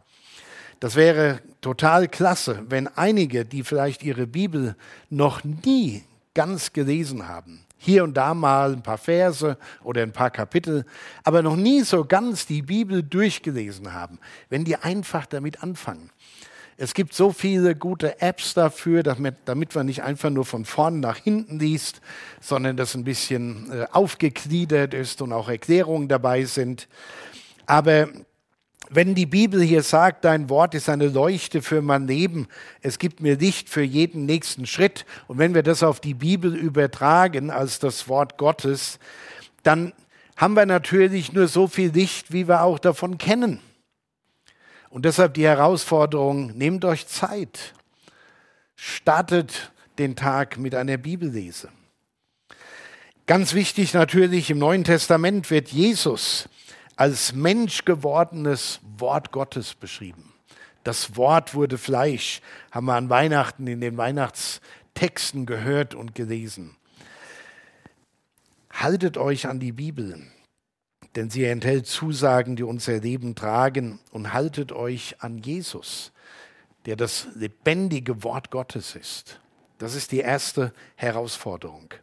Das 0.80 0.96
wäre 0.96 1.40
total 1.60 2.08
klasse, 2.08 2.64
wenn 2.68 2.88
einige, 2.88 3.44
die 3.44 3.62
vielleicht 3.62 4.02
ihre 4.02 4.26
Bibel 4.26 4.76
noch 5.10 5.44
nie 5.44 6.04
ganz 6.32 6.72
gelesen 6.72 7.28
haben, 7.28 7.66
hier 7.76 8.02
und 8.02 8.14
da 8.14 8.32
mal 8.32 8.72
ein 8.72 8.82
paar 8.82 8.96
Verse 8.96 9.58
oder 9.82 10.02
ein 10.02 10.12
paar 10.12 10.30
Kapitel, 10.30 10.86
aber 11.22 11.42
noch 11.42 11.56
nie 11.56 11.82
so 11.82 12.06
ganz 12.06 12.46
die 12.46 12.62
Bibel 12.62 13.02
durchgelesen 13.02 13.92
haben, 13.92 14.18
wenn 14.48 14.64
die 14.64 14.76
einfach 14.76 15.26
damit 15.26 15.62
anfangen. 15.62 16.10
Es 16.82 16.94
gibt 16.94 17.12
so 17.12 17.30
viele 17.30 17.76
gute 17.76 18.22
Apps 18.22 18.54
dafür, 18.54 19.02
damit, 19.02 19.34
damit 19.44 19.74
man 19.74 19.84
nicht 19.84 20.02
einfach 20.02 20.30
nur 20.30 20.46
von 20.46 20.64
vorne 20.64 20.96
nach 20.96 21.18
hinten 21.18 21.58
liest, 21.58 22.00
sondern 22.40 22.78
das 22.78 22.94
ein 22.94 23.04
bisschen 23.04 23.70
äh, 23.70 23.86
aufgegliedert 23.92 24.94
ist 24.94 25.20
und 25.20 25.34
auch 25.34 25.50
Erklärungen 25.50 26.08
dabei 26.08 26.44
sind. 26.44 26.88
Aber 27.66 28.08
wenn 28.88 29.14
die 29.14 29.26
Bibel 29.26 29.60
hier 29.60 29.82
sagt, 29.82 30.24
dein 30.24 30.48
Wort 30.48 30.74
ist 30.74 30.88
eine 30.88 31.08
Leuchte 31.08 31.60
für 31.60 31.82
mein 31.82 32.06
Leben, 32.06 32.48
es 32.80 32.98
gibt 32.98 33.20
mir 33.20 33.36
Licht 33.36 33.68
für 33.68 33.82
jeden 33.82 34.24
nächsten 34.24 34.64
Schritt, 34.64 35.04
und 35.28 35.36
wenn 35.36 35.54
wir 35.54 35.62
das 35.62 35.82
auf 35.82 36.00
die 36.00 36.14
Bibel 36.14 36.56
übertragen 36.56 37.50
als 37.50 37.78
das 37.78 38.08
Wort 38.08 38.38
Gottes, 38.38 38.98
dann 39.64 39.92
haben 40.34 40.54
wir 40.54 40.64
natürlich 40.64 41.34
nur 41.34 41.46
so 41.46 41.66
viel 41.66 41.90
Licht, 41.90 42.32
wie 42.32 42.48
wir 42.48 42.62
auch 42.62 42.78
davon 42.78 43.18
kennen. 43.18 43.60
Und 44.90 45.04
deshalb 45.04 45.34
die 45.34 45.44
Herausforderung, 45.44 46.48
nehmt 46.58 46.84
euch 46.84 47.06
Zeit, 47.06 47.74
startet 48.74 49.70
den 49.98 50.16
Tag 50.16 50.58
mit 50.58 50.74
einer 50.74 50.96
Bibellese. 50.96 51.70
Ganz 53.26 53.54
wichtig 53.54 53.94
natürlich, 53.94 54.50
im 54.50 54.58
Neuen 54.58 54.82
Testament 54.82 55.48
wird 55.50 55.68
Jesus 55.68 56.48
als 56.96 57.32
Mensch 57.32 57.84
gewordenes 57.84 58.80
Wort 58.98 59.30
Gottes 59.30 59.74
beschrieben. 59.74 60.34
Das 60.82 61.16
Wort 61.16 61.54
wurde 61.54 61.78
Fleisch, 61.78 62.40
haben 62.72 62.86
wir 62.86 62.94
an 62.94 63.08
Weihnachten 63.08 63.68
in 63.68 63.80
den 63.80 63.96
Weihnachtstexten 63.96 65.46
gehört 65.46 65.94
und 65.94 66.16
gelesen. 66.16 66.76
Haltet 68.72 69.18
euch 69.18 69.46
an 69.46 69.60
die 69.60 69.72
Bibel 69.72 70.26
denn 71.16 71.30
sie 71.30 71.44
enthält 71.44 71.86
Zusagen, 71.86 72.56
die 72.56 72.62
unser 72.62 72.98
Leben 72.98 73.34
tragen. 73.34 73.98
Und 74.12 74.32
haltet 74.32 74.72
euch 74.72 75.16
an 75.20 75.38
Jesus, 75.38 76.12
der 76.86 76.96
das 76.96 77.28
lebendige 77.34 78.22
Wort 78.22 78.50
Gottes 78.50 78.94
ist. 78.94 79.40
Das 79.78 79.94
ist 79.94 80.12
die 80.12 80.20
erste 80.20 80.72
Herausforderung. 80.96 81.94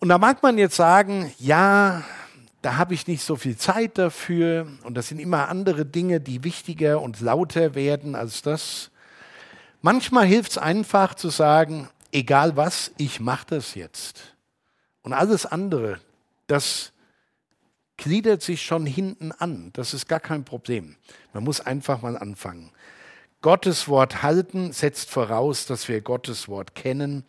Und 0.00 0.08
da 0.08 0.18
mag 0.18 0.42
man 0.42 0.58
jetzt 0.58 0.76
sagen, 0.76 1.32
ja, 1.38 2.02
da 2.62 2.76
habe 2.78 2.94
ich 2.94 3.06
nicht 3.06 3.22
so 3.22 3.36
viel 3.36 3.58
Zeit 3.58 3.98
dafür 3.98 4.66
und 4.84 4.94
das 4.94 5.08
sind 5.08 5.18
immer 5.18 5.50
andere 5.50 5.84
Dinge, 5.84 6.18
die 6.18 6.44
wichtiger 6.44 7.02
und 7.02 7.20
lauter 7.20 7.74
werden 7.74 8.14
als 8.14 8.40
das. 8.40 8.90
Manchmal 9.82 10.24
hilft 10.24 10.52
es 10.52 10.58
einfach 10.58 11.14
zu 11.14 11.28
sagen, 11.28 11.90
egal 12.10 12.56
was, 12.56 12.92
ich 12.96 13.20
mache 13.20 13.44
das 13.50 13.74
jetzt. 13.74 14.34
Und 15.02 15.12
alles 15.12 15.44
andere, 15.44 16.00
das 16.46 16.93
gliedert 17.96 18.42
sich 18.42 18.62
schon 18.62 18.86
hinten 18.86 19.32
an. 19.32 19.70
Das 19.74 19.94
ist 19.94 20.08
gar 20.08 20.20
kein 20.20 20.44
Problem. 20.44 20.96
Man 21.32 21.44
muss 21.44 21.60
einfach 21.60 22.02
mal 22.02 22.16
anfangen. 22.16 22.70
Gottes 23.44 23.88
Wort 23.88 24.22
halten 24.22 24.72
setzt 24.72 25.10
voraus, 25.10 25.66
dass 25.66 25.86
wir 25.88 26.00
Gottes 26.00 26.48
Wort 26.48 26.74
kennen. 26.74 27.24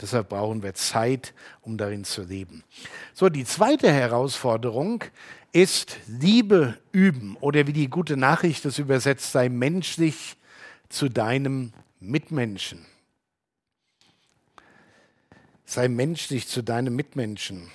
Deshalb 0.00 0.30
brauchen 0.30 0.62
wir 0.62 0.72
Zeit, 0.72 1.34
um 1.60 1.76
darin 1.76 2.04
zu 2.04 2.22
leben. 2.22 2.64
So, 3.12 3.28
die 3.28 3.44
zweite 3.44 3.92
Herausforderung 3.92 5.04
ist 5.52 5.98
Liebe 6.06 6.78
üben 6.90 7.36
oder 7.40 7.66
wie 7.66 7.74
die 7.74 7.90
gute 7.90 8.16
Nachricht 8.16 8.64
das 8.64 8.78
übersetzt, 8.78 9.32
sei 9.32 9.50
menschlich 9.50 10.36
zu 10.88 11.10
deinem 11.10 11.74
Mitmenschen. 12.00 12.86
Sei 15.66 15.88
menschlich 15.88 16.48
zu 16.48 16.62
deinem 16.62 16.96
Mitmenschen 16.96 17.70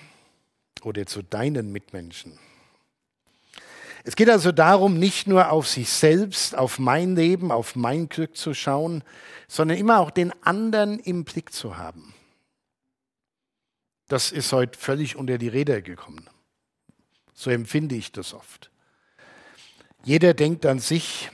oder 0.86 1.06
zu 1.06 1.22
deinen 1.22 1.72
Mitmenschen. 1.72 2.38
Es 4.04 4.16
geht 4.16 4.30
also 4.30 4.52
darum, 4.52 5.00
nicht 5.00 5.28
nur 5.28 5.50
auf 5.50 5.68
sich 5.68 5.90
selbst, 5.90 6.58
auf 6.58 6.78
mein 6.78 7.16
Leben, 7.16 7.52
auf 7.52 7.76
mein 7.76 8.10
Glück 8.10 8.36
zu 8.36 8.54
schauen, 8.54 9.04
sondern 9.48 9.78
immer 9.78 10.00
auch 10.00 10.12
den 10.12 10.34
anderen 10.44 11.00
im 11.00 11.24
Blick 11.24 11.54
zu 11.54 11.78
haben. 11.78 12.14
Das 14.10 14.32
ist 14.32 14.52
heute 14.52 14.78
völlig 14.78 15.16
unter 15.16 15.38
die 15.38 15.48
Räder 15.48 15.82
gekommen. 15.82 16.30
So 17.34 17.50
empfinde 17.50 17.96
ich 17.96 18.12
das 18.12 18.34
oft. 18.34 18.70
Jeder 20.04 20.34
denkt 20.34 20.66
an 20.66 20.80
sich, 20.80 21.32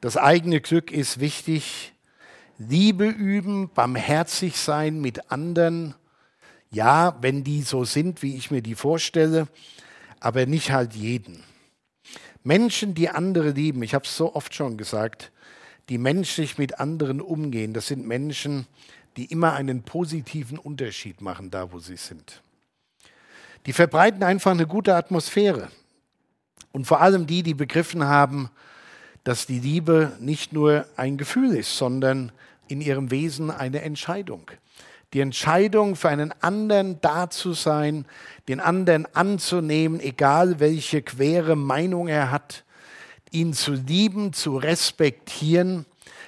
das 0.00 0.16
eigene 0.16 0.60
Glück 0.60 0.90
ist 0.90 1.20
wichtig. 1.20 1.92
Liebe 2.58 3.06
üben, 3.06 3.68
barmherzig 3.68 4.56
sein 4.56 5.00
mit 5.00 5.30
anderen. 5.30 5.94
Ja, 6.70 7.16
wenn 7.20 7.44
die 7.44 7.62
so 7.62 7.84
sind, 7.84 8.22
wie 8.22 8.36
ich 8.36 8.50
mir 8.50 8.62
die 8.62 8.74
vorstelle, 8.74 9.48
aber 10.20 10.46
nicht 10.46 10.70
halt 10.70 10.94
jeden. 10.94 11.42
Menschen, 12.42 12.94
die 12.94 13.08
andere 13.08 13.50
lieben, 13.50 13.82
ich 13.82 13.94
habe 13.94 14.04
es 14.04 14.16
so 14.16 14.34
oft 14.34 14.54
schon 14.54 14.76
gesagt, 14.76 15.32
die 15.88 15.98
menschlich 15.98 16.58
mit 16.58 16.78
anderen 16.80 17.20
umgehen, 17.20 17.72
das 17.72 17.86
sind 17.86 18.06
Menschen, 18.06 18.66
die 19.16 19.26
immer 19.26 19.54
einen 19.54 19.82
positiven 19.82 20.58
Unterschied 20.58 21.20
machen, 21.20 21.50
da 21.50 21.72
wo 21.72 21.78
sie 21.78 21.96
sind. 21.96 22.42
Die 23.66 23.72
verbreiten 23.72 24.22
einfach 24.22 24.52
eine 24.52 24.66
gute 24.66 24.94
Atmosphäre. 24.94 25.68
Und 26.72 26.86
vor 26.86 27.00
allem 27.00 27.26
die, 27.26 27.42
die 27.42 27.54
begriffen 27.54 28.04
haben, 28.04 28.50
dass 29.24 29.46
die 29.46 29.58
Liebe 29.58 30.16
nicht 30.20 30.52
nur 30.52 30.86
ein 30.96 31.16
Gefühl 31.16 31.54
ist, 31.56 31.76
sondern 31.76 32.32
in 32.68 32.80
ihrem 32.80 33.10
Wesen 33.10 33.50
eine 33.50 33.82
Entscheidung. 33.82 34.50
Die 35.14 35.20
Entscheidung 35.20 35.96
für 35.96 36.10
einen 36.10 36.32
anderen 36.42 37.00
da 37.00 37.30
zu 37.30 37.54
sein, 37.54 38.04
den 38.46 38.60
anderen 38.60 39.06
anzunehmen, 39.14 40.00
egal 40.00 40.60
welche 40.60 41.00
quere 41.00 41.56
Meinung 41.56 42.08
er 42.08 42.30
hat, 42.30 42.64
ihn 43.30 43.54
zu 43.54 43.72
lieben, 43.72 44.32
zu 44.32 44.56
respektieren. 44.56 45.86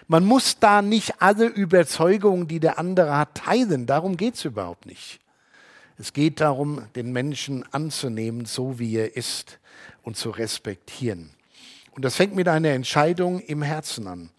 Man 0.09 0.25
muss 0.25 0.59
da 0.59 0.81
nicht 0.83 1.21
alle 1.21 1.47
Überzeugungen, 1.47 2.49
die 2.49 2.61
der 2.61 2.79
andere 2.79 3.17
hat, 3.17 3.35
teilen. 3.35 3.87
Darum 3.87 4.17
geht 4.17 4.35
es 4.35 4.45
überhaupt 4.45 4.87
nicht. 4.87 5.21
Es 5.99 6.15
geht 6.15 6.41
darum, 6.41 6.83
den 6.97 7.13
Menschen 7.13 7.65
anzunehmen, 7.73 8.47
so 8.47 8.79
wie 8.79 8.97
er 8.97 9.17
ist 9.17 9.59
und 10.03 10.17
zu 10.17 10.31
respektieren. 10.31 11.31
Und 11.93 12.07
das 12.07 12.17
fängt 12.17 12.35
mit 12.35 12.49
einer 12.49 12.71
Entscheidung 12.71 13.41
im 13.41 13.61
Herzen 13.61 14.07
an. 14.07 14.31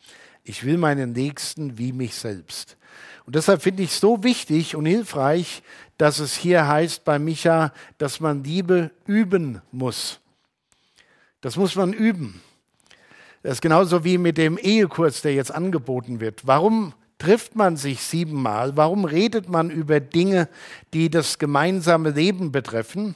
Ich 0.44 0.64
will 0.64 0.78
meinen 0.78 1.12
Nächsten 1.12 1.78
wie 1.78 1.94
mich 1.94 2.16
selbst. 2.16 2.78
Und 3.26 3.36
deshalb 3.36 3.62
finde 3.62 3.84
ich 3.84 3.92
es 3.92 4.00
so 4.00 4.24
wichtig 4.24 4.76
und 4.76 4.86
hilfreich, 4.86 5.64
dass 5.98 6.20
es 6.20 6.36
hier 6.36 6.68
heißt 6.68 7.04
bei 7.04 7.20
Micha, 7.20 7.74
dass 7.98 8.20
man 8.20 8.44
Liebe 8.44 8.92
üben 9.06 9.62
muss. 9.72 10.20
Das 11.42 11.56
muss 11.58 11.76
man 11.76 11.94
üben. 11.94 12.42
Das 13.44 13.54
ist 13.54 13.62
genauso 13.62 14.04
wie 14.04 14.18
mit 14.18 14.38
dem 14.38 14.58
Ehekurs, 14.58 15.22
der 15.22 15.34
jetzt 15.34 15.52
angeboten 15.52 16.20
wird. 16.20 16.46
Warum 16.46 16.94
trifft 17.18 17.56
man 17.56 17.78
sich 17.78 18.02
siebenmal? 18.02 18.78
Warum 18.78 19.06
redet 19.06 19.50
man 19.50 19.70
über 19.70 20.00
Dinge, 20.00 20.48
die 20.94 21.10
das 21.10 21.40
gemeinsame 21.40 22.12
Leben 22.12 22.52
betreffen? 22.52 23.16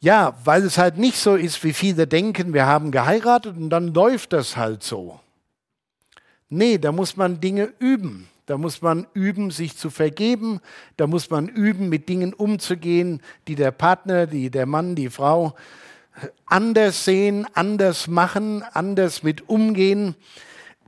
Ja, 0.00 0.36
weil 0.44 0.62
es 0.62 0.78
halt 0.78 0.96
nicht 0.96 1.18
so 1.18 1.34
ist, 1.34 1.62
wie 1.64 1.72
viele 1.72 2.06
denken, 2.06 2.54
wir 2.54 2.66
haben 2.66 2.92
geheiratet 2.92 3.56
und 3.56 3.70
dann 3.70 3.94
läuft 3.94 4.32
das 4.32 4.56
halt 4.56 4.82
so. 4.82 5.18
Nee, 6.48 6.78
da 6.78 6.92
muss 6.92 7.16
man 7.16 7.40
Dinge 7.40 7.72
üben. 7.78 8.28
Da 8.48 8.56
muss 8.56 8.80
man 8.80 9.06
üben, 9.12 9.50
sich 9.50 9.76
zu 9.76 9.90
vergeben. 9.90 10.60
Da 10.96 11.06
muss 11.06 11.28
man 11.28 11.48
üben, 11.48 11.90
mit 11.90 12.08
Dingen 12.08 12.32
umzugehen, 12.32 13.20
die 13.46 13.56
der 13.56 13.72
Partner, 13.72 14.26
die 14.26 14.48
der 14.48 14.64
Mann, 14.64 14.94
die 14.94 15.10
Frau 15.10 15.54
anders 16.46 17.04
sehen, 17.04 17.46
anders 17.52 18.06
machen, 18.06 18.62
anders 18.72 19.22
mit 19.22 19.50
umgehen. 19.50 20.14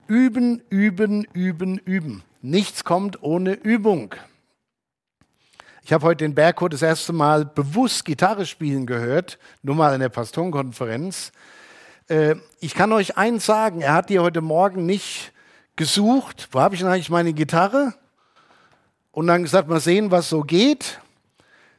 Üben, 0.07 0.63
üben, 0.71 1.27
üben, 1.35 1.77
üben. 1.77 2.23
Nichts 2.41 2.83
kommt 2.83 3.23
ohne 3.23 3.53
Übung. 3.53 4.15
Ich 5.85 5.93
habe 5.93 6.07
heute 6.07 6.25
den 6.25 6.35
Bergchor 6.35 6.71
das 6.71 6.81
erste 6.81 7.13
Mal 7.13 7.45
bewusst 7.45 8.07
Gitarre 8.07 8.47
spielen 8.47 8.87
gehört, 8.87 9.39
nur 9.63 9.75
mal 9.75 9.93
in 9.93 10.01
der 10.01 10.09
Pastorenkonferenz. 10.09 11.31
Äh, 12.09 12.37
ich 12.61 12.75
kann 12.75 12.91
euch 12.95 13.19
eins 13.19 13.45
sagen, 13.45 13.83
er 13.83 13.93
hat 13.93 14.09
die 14.09 14.19
heute 14.19 14.41
Morgen 14.41 14.87
nicht 14.87 15.35
gesucht, 15.81 16.49
wo 16.53 16.61
habe 16.61 16.75
ich 16.75 16.83
denn 16.83 16.91
eigentlich 16.91 17.09
meine 17.09 17.33
Gitarre? 17.33 17.95
Und 19.13 19.29
dann 19.29 19.45
gesagt, 19.45 19.67
mal 19.67 19.81
sehen, 19.81 20.11
was 20.11 20.29
so 20.29 20.43
geht. 20.43 21.01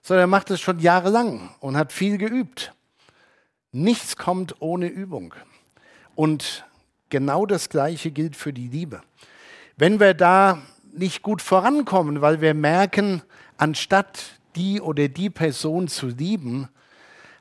Sondern 0.02 0.24
er 0.24 0.28
macht 0.28 0.50
es 0.50 0.60
schon 0.60 0.80
jahrelang 0.80 1.54
und 1.60 1.78
hat 1.78 1.94
viel 1.94 2.18
geübt. 2.18 2.74
Nichts 3.72 4.16
kommt 4.16 4.60
ohne 4.60 4.88
Übung. 4.88 5.36
Und 6.16 6.66
genau 7.10 7.46
das 7.46 7.70
Gleiche 7.70 8.10
gilt 8.10 8.36
für 8.36 8.52
die 8.52 8.70
Liebe. 8.70 9.04
Wenn 9.78 10.00
wir 10.00 10.16
da 10.16 10.58
nicht 10.92 11.22
gut 11.22 11.44
vorankommen, 11.44 12.22
weil 12.22 12.42
wir 12.42 12.56
merken, 12.56 13.22
anstatt 13.58 14.40
die 14.56 14.82
oder 14.82 15.10
die 15.10 15.30
Person 15.30 15.88
zu 15.88 16.08
lieben, 16.08 16.70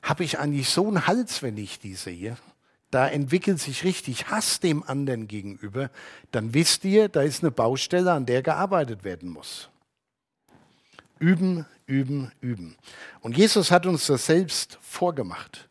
habe 0.03 0.25
ich 0.25 0.39
eigentlich 0.39 0.69
so 0.69 0.87
einen 0.87 1.07
Hals, 1.07 1.43
wenn 1.43 1.57
ich 1.57 1.79
die 1.79 1.95
sehe. 1.95 2.37
Da 2.91 3.07
entwickelt 3.09 3.61
sich 3.61 3.85
richtig 3.85 4.31
Hass 4.31 4.59
dem 4.59 4.83
anderen 4.83 5.29
gegenüber. 5.29 5.91
Dann 6.33 6.55
wisst 6.55 6.85
ihr, 6.85 7.09
da 7.09 7.23
ist 7.23 7.43
eine 7.43 7.53
Baustelle, 7.53 8.13
an 8.13 8.27
der 8.27 8.43
gearbeitet 8.43 9.05
werden 9.05 9.31
muss. 9.31 9.69
Üben, 11.21 11.67
üben, 11.87 12.33
üben. 12.41 12.77
Und 13.21 13.37
Jesus 13.37 13.71
hat 13.71 13.87
uns 13.87 14.07
das 14.07 14.27
selbst 14.27 14.79
vorgemacht. 14.81 15.69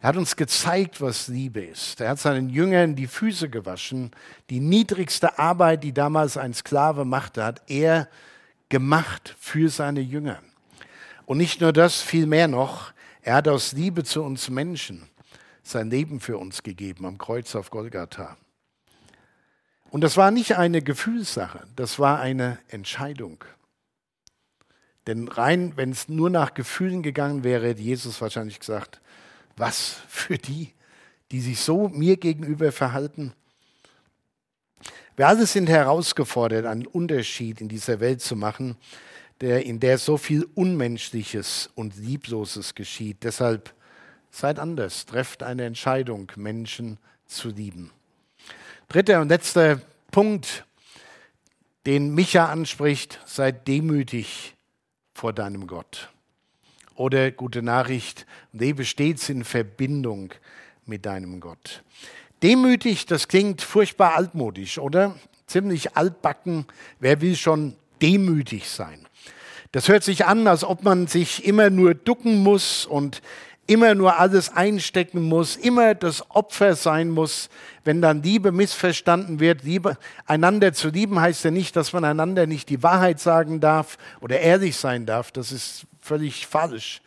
Er 0.00 0.08
hat 0.08 0.16
uns 0.16 0.34
gezeigt, 0.36 1.00
was 1.00 1.28
Liebe 1.28 1.62
ist. 1.62 2.00
Er 2.00 2.10
hat 2.10 2.18
seinen 2.18 2.50
Jüngern 2.50 2.96
die 2.96 3.06
Füße 3.06 3.48
gewaschen. 3.48 4.10
Die 4.50 4.60
niedrigste 4.60 5.38
Arbeit, 5.38 5.84
die 5.84 5.92
damals 5.92 6.36
ein 6.36 6.52
Sklave 6.52 7.04
machte, 7.04 7.44
hat 7.44 7.62
er 7.68 8.08
gemacht 8.68 9.34
für 9.38 9.68
seine 9.68 10.00
Jünger. 10.00 10.40
Und 11.26 11.38
nicht 11.38 11.60
nur 11.60 11.72
das, 11.72 12.02
viel 12.02 12.26
mehr 12.26 12.48
noch, 12.48 12.92
er 13.22 13.36
hat 13.36 13.48
aus 13.48 13.72
Liebe 13.72 14.04
zu 14.04 14.22
uns 14.22 14.50
Menschen 14.50 15.08
sein 15.68 15.90
Leben 15.90 16.20
für 16.20 16.38
uns 16.38 16.62
gegeben 16.62 17.06
am 17.06 17.18
Kreuz 17.18 17.54
auf 17.54 17.70
Golgatha. 17.70 18.36
Und 19.90 20.00
das 20.00 20.16
war 20.16 20.30
nicht 20.30 20.56
eine 20.56 20.82
Gefühlssache, 20.82 21.66
das 21.76 21.98
war 21.98 22.20
eine 22.20 22.58
Entscheidung. 22.68 23.44
Denn 25.06 25.28
rein, 25.28 25.72
wenn 25.76 25.90
es 25.90 26.08
nur 26.08 26.30
nach 26.30 26.54
Gefühlen 26.54 27.02
gegangen 27.02 27.44
wäre, 27.44 27.68
hätte 27.68 27.82
Jesus 27.82 28.20
wahrscheinlich 28.20 28.58
gesagt, 28.58 29.00
was 29.56 29.98
für 30.08 30.38
die, 30.38 30.72
die 31.30 31.40
sich 31.40 31.60
so 31.60 31.88
mir 31.88 32.16
gegenüber 32.16 32.72
verhalten? 32.72 33.34
Wir 35.16 35.28
alle 35.28 35.46
sind 35.46 35.68
herausgefordert, 35.68 36.66
einen 36.66 36.86
Unterschied 36.86 37.60
in 37.60 37.68
dieser 37.68 38.00
Welt 38.00 38.20
zu 38.20 38.34
machen, 38.34 38.76
der, 39.40 39.64
in 39.64 39.78
der 39.78 39.98
so 39.98 40.16
viel 40.16 40.46
Unmenschliches 40.54 41.70
und 41.74 41.96
Liebloses 41.96 42.74
geschieht. 42.74 43.18
Deshalb 43.22 43.74
seid 44.34 44.58
anders, 44.58 45.06
trefft 45.06 45.42
eine 45.44 45.64
Entscheidung, 45.64 46.30
Menschen 46.34 46.98
zu 47.26 47.50
lieben. 47.50 47.92
Dritter 48.88 49.20
und 49.20 49.28
letzter 49.28 49.80
Punkt, 50.10 50.64
den 51.86 52.14
Micha 52.14 52.46
anspricht, 52.46 53.20
seid 53.26 53.68
demütig 53.68 54.54
vor 55.14 55.32
deinem 55.32 55.66
Gott. 55.68 56.10
Oder 56.96 57.30
gute 57.30 57.62
Nachricht, 57.62 58.26
lebe 58.52 58.84
stets 58.84 59.28
in 59.28 59.44
Verbindung 59.44 60.32
mit 60.84 61.06
deinem 61.06 61.38
Gott. 61.38 61.82
Demütig, 62.42 63.06
das 63.06 63.28
klingt 63.28 63.62
furchtbar 63.62 64.16
altmodisch, 64.16 64.78
oder? 64.78 65.16
Ziemlich 65.46 65.96
altbacken. 65.96 66.66
Wer 66.98 67.20
will 67.20 67.36
schon 67.36 67.76
demütig 68.02 68.68
sein? 68.68 69.06
Das 69.70 69.88
hört 69.88 70.04
sich 70.04 70.24
an, 70.24 70.46
als 70.46 70.64
ob 70.64 70.82
man 70.82 71.06
sich 71.06 71.44
immer 71.44 71.70
nur 71.70 71.94
ducken 71.94 72.42
muss 72.42 72.84
und 72.86 73.22
immer 73.66 73.94
nur 73.94 74.18
alles 74.18 74.54
einstecken 74.54 75.22
muss, 75.22 75.56
immer 75.56 75.94
das 75.94 76.28
Opfer 76.30 76.76
sein 76.76 77.10
muss. 77.10 77.48
Wenn 77.84 78.02
dann 78.02 78.22
Liebe 78.22 78.52
missverstanden 78.52 79.40
wird, 79.40 79.64
Liebe, 79.64 79.96
einander 80.26 80.72
zu 80.72 80.88
lieben 80.88 81.20
heißt 81.20 81.44
ja 81.44 81.50
nicht, 81.50 81.76
dass 81.76 81.92
man 81.92 82.04
einander 82.04 82.46
nicht 82.46 82.68
die 82.68 82.82
Wahrheit 82.82 83.20
sagen 83.20 83.60
darf 83.60 83.98
oder 84.20 84.40
ehrlich 84.40 84.76
sein 84.76 85.06
darf. 85.06 85.32
Das 85.32 85.52
ist 85.52 85.86
völlig 86.00 86.46
falsch. 86.46 87.00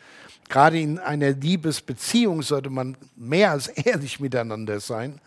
Gerade 0.50 0.80
in 0.80 0.98
einer 0.98 1.32
Liebesbeziehung 1.32 2.42
sollte 2.42 2.70
man 2.70 2.98
mehr 3.16 3.52
als 3.52 3.68
ehrlich 3.68 4.20
miteinander 4.20 4.80
sein. 4.80 5.20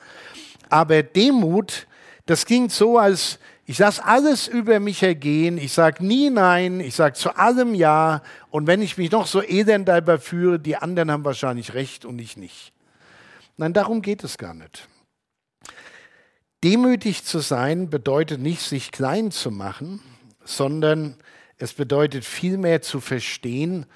Aber 0.69 1.03
Demut, 1.03 1.87
das 2.27 2.47
klingt 2.47 2.73
so, 2.73 2.99
als 2.99 3.39
ich 3.71 3.79
lasse 3.79 4.05
alles 4.05 4.49
über 4.49 4.81
mich 4.81 5.01
ergehen, 5.05 5.57
ich 5.57 5.73
sage 5.73 6.05
nie 6.05 6.29
Nein, 6.29 6.81
ich 6.81 6.97
sage 6.97 7.15
zu 7.15 7.37
allem 7.37 7.73
Ja 7.77 8.21
und 8.51 8.67
wenn 8.67 8.83
ich 8.83 8.99
mich 8.99 9.13
noch 9.13 9.29
so 9.29 9.45
elend 9.45 9.87
dabei 9.87 10.19
führe, 10.19 10.59
die 10.59 10.75
anderen 10.75 11.09
haben 11.09 11.25
wahrscheinlich 11.25 11.73
recht 11.73 12.05
und 12.05 12.19
ich 12.19 12.37
nicht. 12.37 12.73
Nein, 13.59 13.73
darum 13.73 14.03
geht 14.03 14.25
es 14.25 14.39
gar 14.39 14.55
nicht. 14.55 14.89
Demütig 16.65 17.23
zu 17.23 17.39
sein 17.39 17.89
bedeutet 17.91 18.41
nicht, 18.41 18.61
sich 18.63 18.91
klein 18.91 19.31
zu 19.31 19.53
machen, 19.53 20.01
sondern 20.43 21.15
es 21.57 21.73
bedeutet 21.73 22.25
vielmehr 22.25 22.83
zu 22.83 22.99
verstehen, 22.99 23.87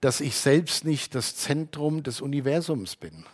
dass 0.00 0.20
ich 0.20 0.34
selbst 0.34 0.84
nicht 0.84 1.14
das 1.14 1.36
Zentrum 1.36 2.02
des 2.02 2.20
Universums 2.20 2.96
bin. 2.96 3.24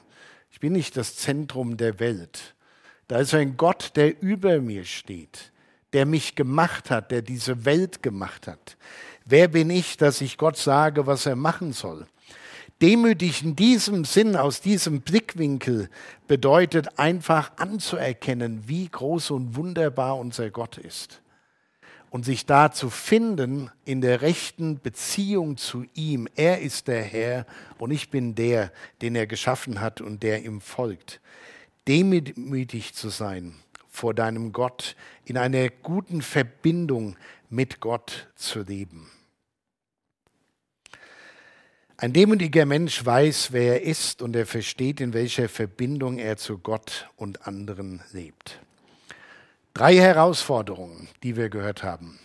Ich 0.50 0.60
bin 0.60 0.74
nicht 0.74 0.98
das 0.98 1.16
Zentrum 1.16 1.78
der 1.78 1.98
Welt. 1.98 2.56
Da 3.06 3.20
ist 3.20 3.32
ein 3.32 3.56
Gott, 3.56 3.92
der 3.96 4.20
über 4.20 4.60
mir 4.60 4.84
steht, 4.84 5.50
der 5.92 6.06
mich 6.06 6.34
gemacht 6.34 6.90
hat, 6.90 7.10
der 7.10 7.22
diese 7.22 7.64
Welt 7.64 8.02
gemacht 8.02 8.46
hat. 8.46 8.76
Wer 9.24 9.48
bin 9.48 9.70
ich, 9.70 9.96
dass 9.96 10.20
ich 10.20 10.38
Gott 10.38 10.56
sage, 10.56 11.06
was 11.06 11.26
er 11.26 11.36
machen 11.36 11.72
soll? 11.72 12.06
Demütig 12.80 13.42
in 13.42 13.56
diesem 13.56 14.04
Sinn, 14.04 14.36
aus 14.36 14.60
diesem 14.60 15.00
Blickwinkel, 15.00 15.90
bedeutet 16.28 16.98
einfach 16.98 17.52
anzuerkennen, 17.56 18.64
wie 18.66 18.88
groß 18.88 19.32
und 19.32 19.56
wunderbar 19.56 20.16
unser 20.16 20.50
Gott 20.50 20.78
ist. 20.78 21.20
Und 22.10 22.24
sich 22.24 22.46
da 22.46 22.70
zu 22.70 22.88
finden 22.88 23.70
in 23.84 24.00
der 24.00 24.22
rechten 24.22 24.80
Beziehung 24.80 25.56
zu 25.56 25.84
ihm. 25.94 26.28
Er 26.36 26.60
ist 26.60 26.88
der 26.88 27.02
Herr 27.02 27.46
und 27.78 27.90
ich 27.90 28.10
bin 28.10 28.34
der, 28.34 28.72
den 29.02 29.14
er 29.14 29.26
geschaffen 29.26 29.80
hat 29.80 30.00
und 30.00 30.22
der 30.22 30.44
ihm 30.44 30.60
folgt. 30.60 31.20
Demütig 31.86 32.94
zu 32.94 33.08
sein 33.08 33.56
vor 33.98 34.14
deinem 34.14 34.52
Gott, 34.52 34.94
in 35.28 35.36
einer 35.36 35.68
guten 35.68 36.22
Verbindung 36.22 37.16
mit 37.50 37.80
Gott 37.80 38.28
zu 38.34 38.62
leben. 38.62 39.10
Ein 41.96 42.12
demütiger 42.12 42.64
Mensch 42.64 43.04
weiß, 43.04 43.52
wer 43.52 43.74
er 43.74 43.82
ist 43.82 44.22
und 44.22 44.36
er 44.36 44.46
versteht, 44.46 45.00
in 45.00 45.12
welcher 45.12 45.48
Verbindung 45.48 46.18
er 46.18 46.36
zu 46.36 46.58
Gott 46.58 47.10
und 47.16 47.46
anderen 47.46 48.00
lebt. 48.12 48.60
Drei 49.74 49.96
Herausforderungen, 49.96 51.08
die 51.22 51.36
wir 51.36 51.48
gehört 51.48 51.82
haben. 51.82 52.20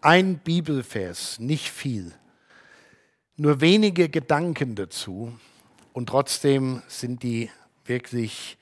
Ein 0.00 0.38
Bibelvers, 0.38 1.38
nicht 1.38 1.70
viel. 1.70 2.12
Nur 3.36 3.60
wenige 3.60 4.08
Gedanken 4.08 4.74
dazu 4.74 5.38
und 5.92 6.08
trotzdem 6.08 6.82
sind 6.88 7.22
die 7.22 7.50
wirklich 7.84 8.56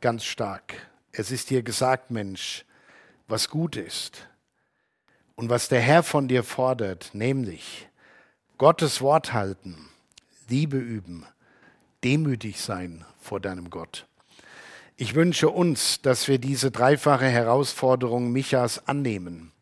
ganz 0.00 0.24
stark. 0.24 0.74
Es 1.10 1.30
ist 1.30 1.50
dir 1.50 1.62
gesagt, 1.62 2.10
Mensch, 2.10 2.64
was 3.28 3.50
gut 3.50 3.76
ist 3.76 4.26
und 5.36 5.50
was 5.50 5.68
der 5.68 5.80
Herr 5.80 6.02
von 6.02 6.26
dir 6.26 6.42
fordert, 6.42 7.10
nämlich 7.12 7.88
Gottes 8.56 9.00
Wort 9.00 9.32
halten, 9.32 9.88
Liebe 10.48 10.78
üben, 10.78 11.26
demütig 12.02 12.60
sein 12.60 13.04
vor 13.20 13.38
deinem 13.38 13.70
Gott. 13.70 14.06
Ich 14.96 15.14
wünsche 15.14 15.50
uns, 15.50 16.02
dass 16.02 16.26
wir 16.26 16.38
diese 16.38 16.72
dreifache 16.72 17.26
Herausforderung 17.26 18.32
Michas 18.32 18.88
annehmen. 18.88 19.52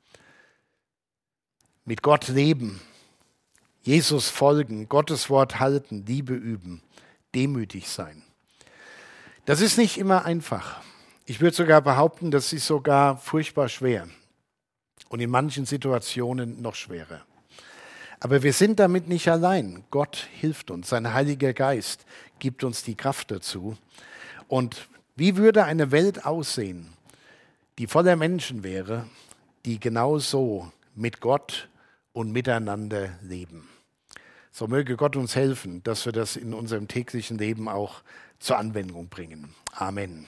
Mit 1.85 2.03
Gott 2.03 2.29
leben, 2.29 2.81
Jesus 3.83 4.31
folgen, 4.31 4.89
Gottes 4.89 5.29
Wort 5.29 5.61
halten, 5.61 6.07
Liebe 6.07 6.33
üben, 6.33 6.83
demütig 7.35 7.89
sein. 7.89 8.23
Das 9.45 9.61
ist 9.61 9.77
nicht 9.77 9.99
immer 9.99 10.25
einfach. 10.25 10.83
Ich 11.29 11.41
würde 11.41 11.57
sogar 11.57 11.83
behaupten, 11.83 12.31
das 12.31 12.53
ist 12.53 12.69
sogar 12.69 13.17
furchtbar 13.17 13.69
schwer 13.69 14.07
und 15.09 15.19
in 15.19 15.29
manchen 15.29 15.67
Situationen 15.67 16.63
noch 16.63 16.77
schwerer. 16.77 17.23
Aber 18.21 18.45
wir 18.45 18.53
sind 18.53 18.79
damit 18.79 19.09
nicht 19.09 19.29
allein. 19.29 19.83
Gott 19.91 20.29
hilft 20.41 20.71
uns. 20.71 20.89
Sein 20.89 21.13
Heiliger 21.13 21.53
Geist 21.53 22.07
gibt 22.39 22.63
uns 22.63 22.85
die 22.85 22.95
Kraft 22.95 23.33
dazu. 23.33 23.77
Und 24.47 24.89
wie 25.17 25.37
würde 25.37 25.65
eine 25.65 25.91
Welt 25.91 26.25
aussehen, 26.25 26.93
die 27.79 27.89
voller 27.89 28.15
Menschen 28.15 28.63
wäre, 28.63 29.07
die 29.65 29.81
genau 29.81 30.19
so 30.19 30.71
mit 30.95 31.21
Gott 31.21 31.69
und 32.13 32.31
miteinander 32.31 33.11
leben? 33.21 33.69
So 34.53 34.69
möge 34.69 34.97
Gott 34.97 35.17
uns 35.17 35.35
helfen, 35.35 35.83
dass 35.83 36.07
wir 36.07 36.13
das 36.13 36.37
in 36.37 36.55
unserem 36.55 36.87
täglichen 36.87 37.37
Leben 37.37 37.69
auch 37.69 38.03
zur 38.39 38.59
Anwendung 38.59 39.09
bringen. 39.09 39.55
Amen. 39.73 40.27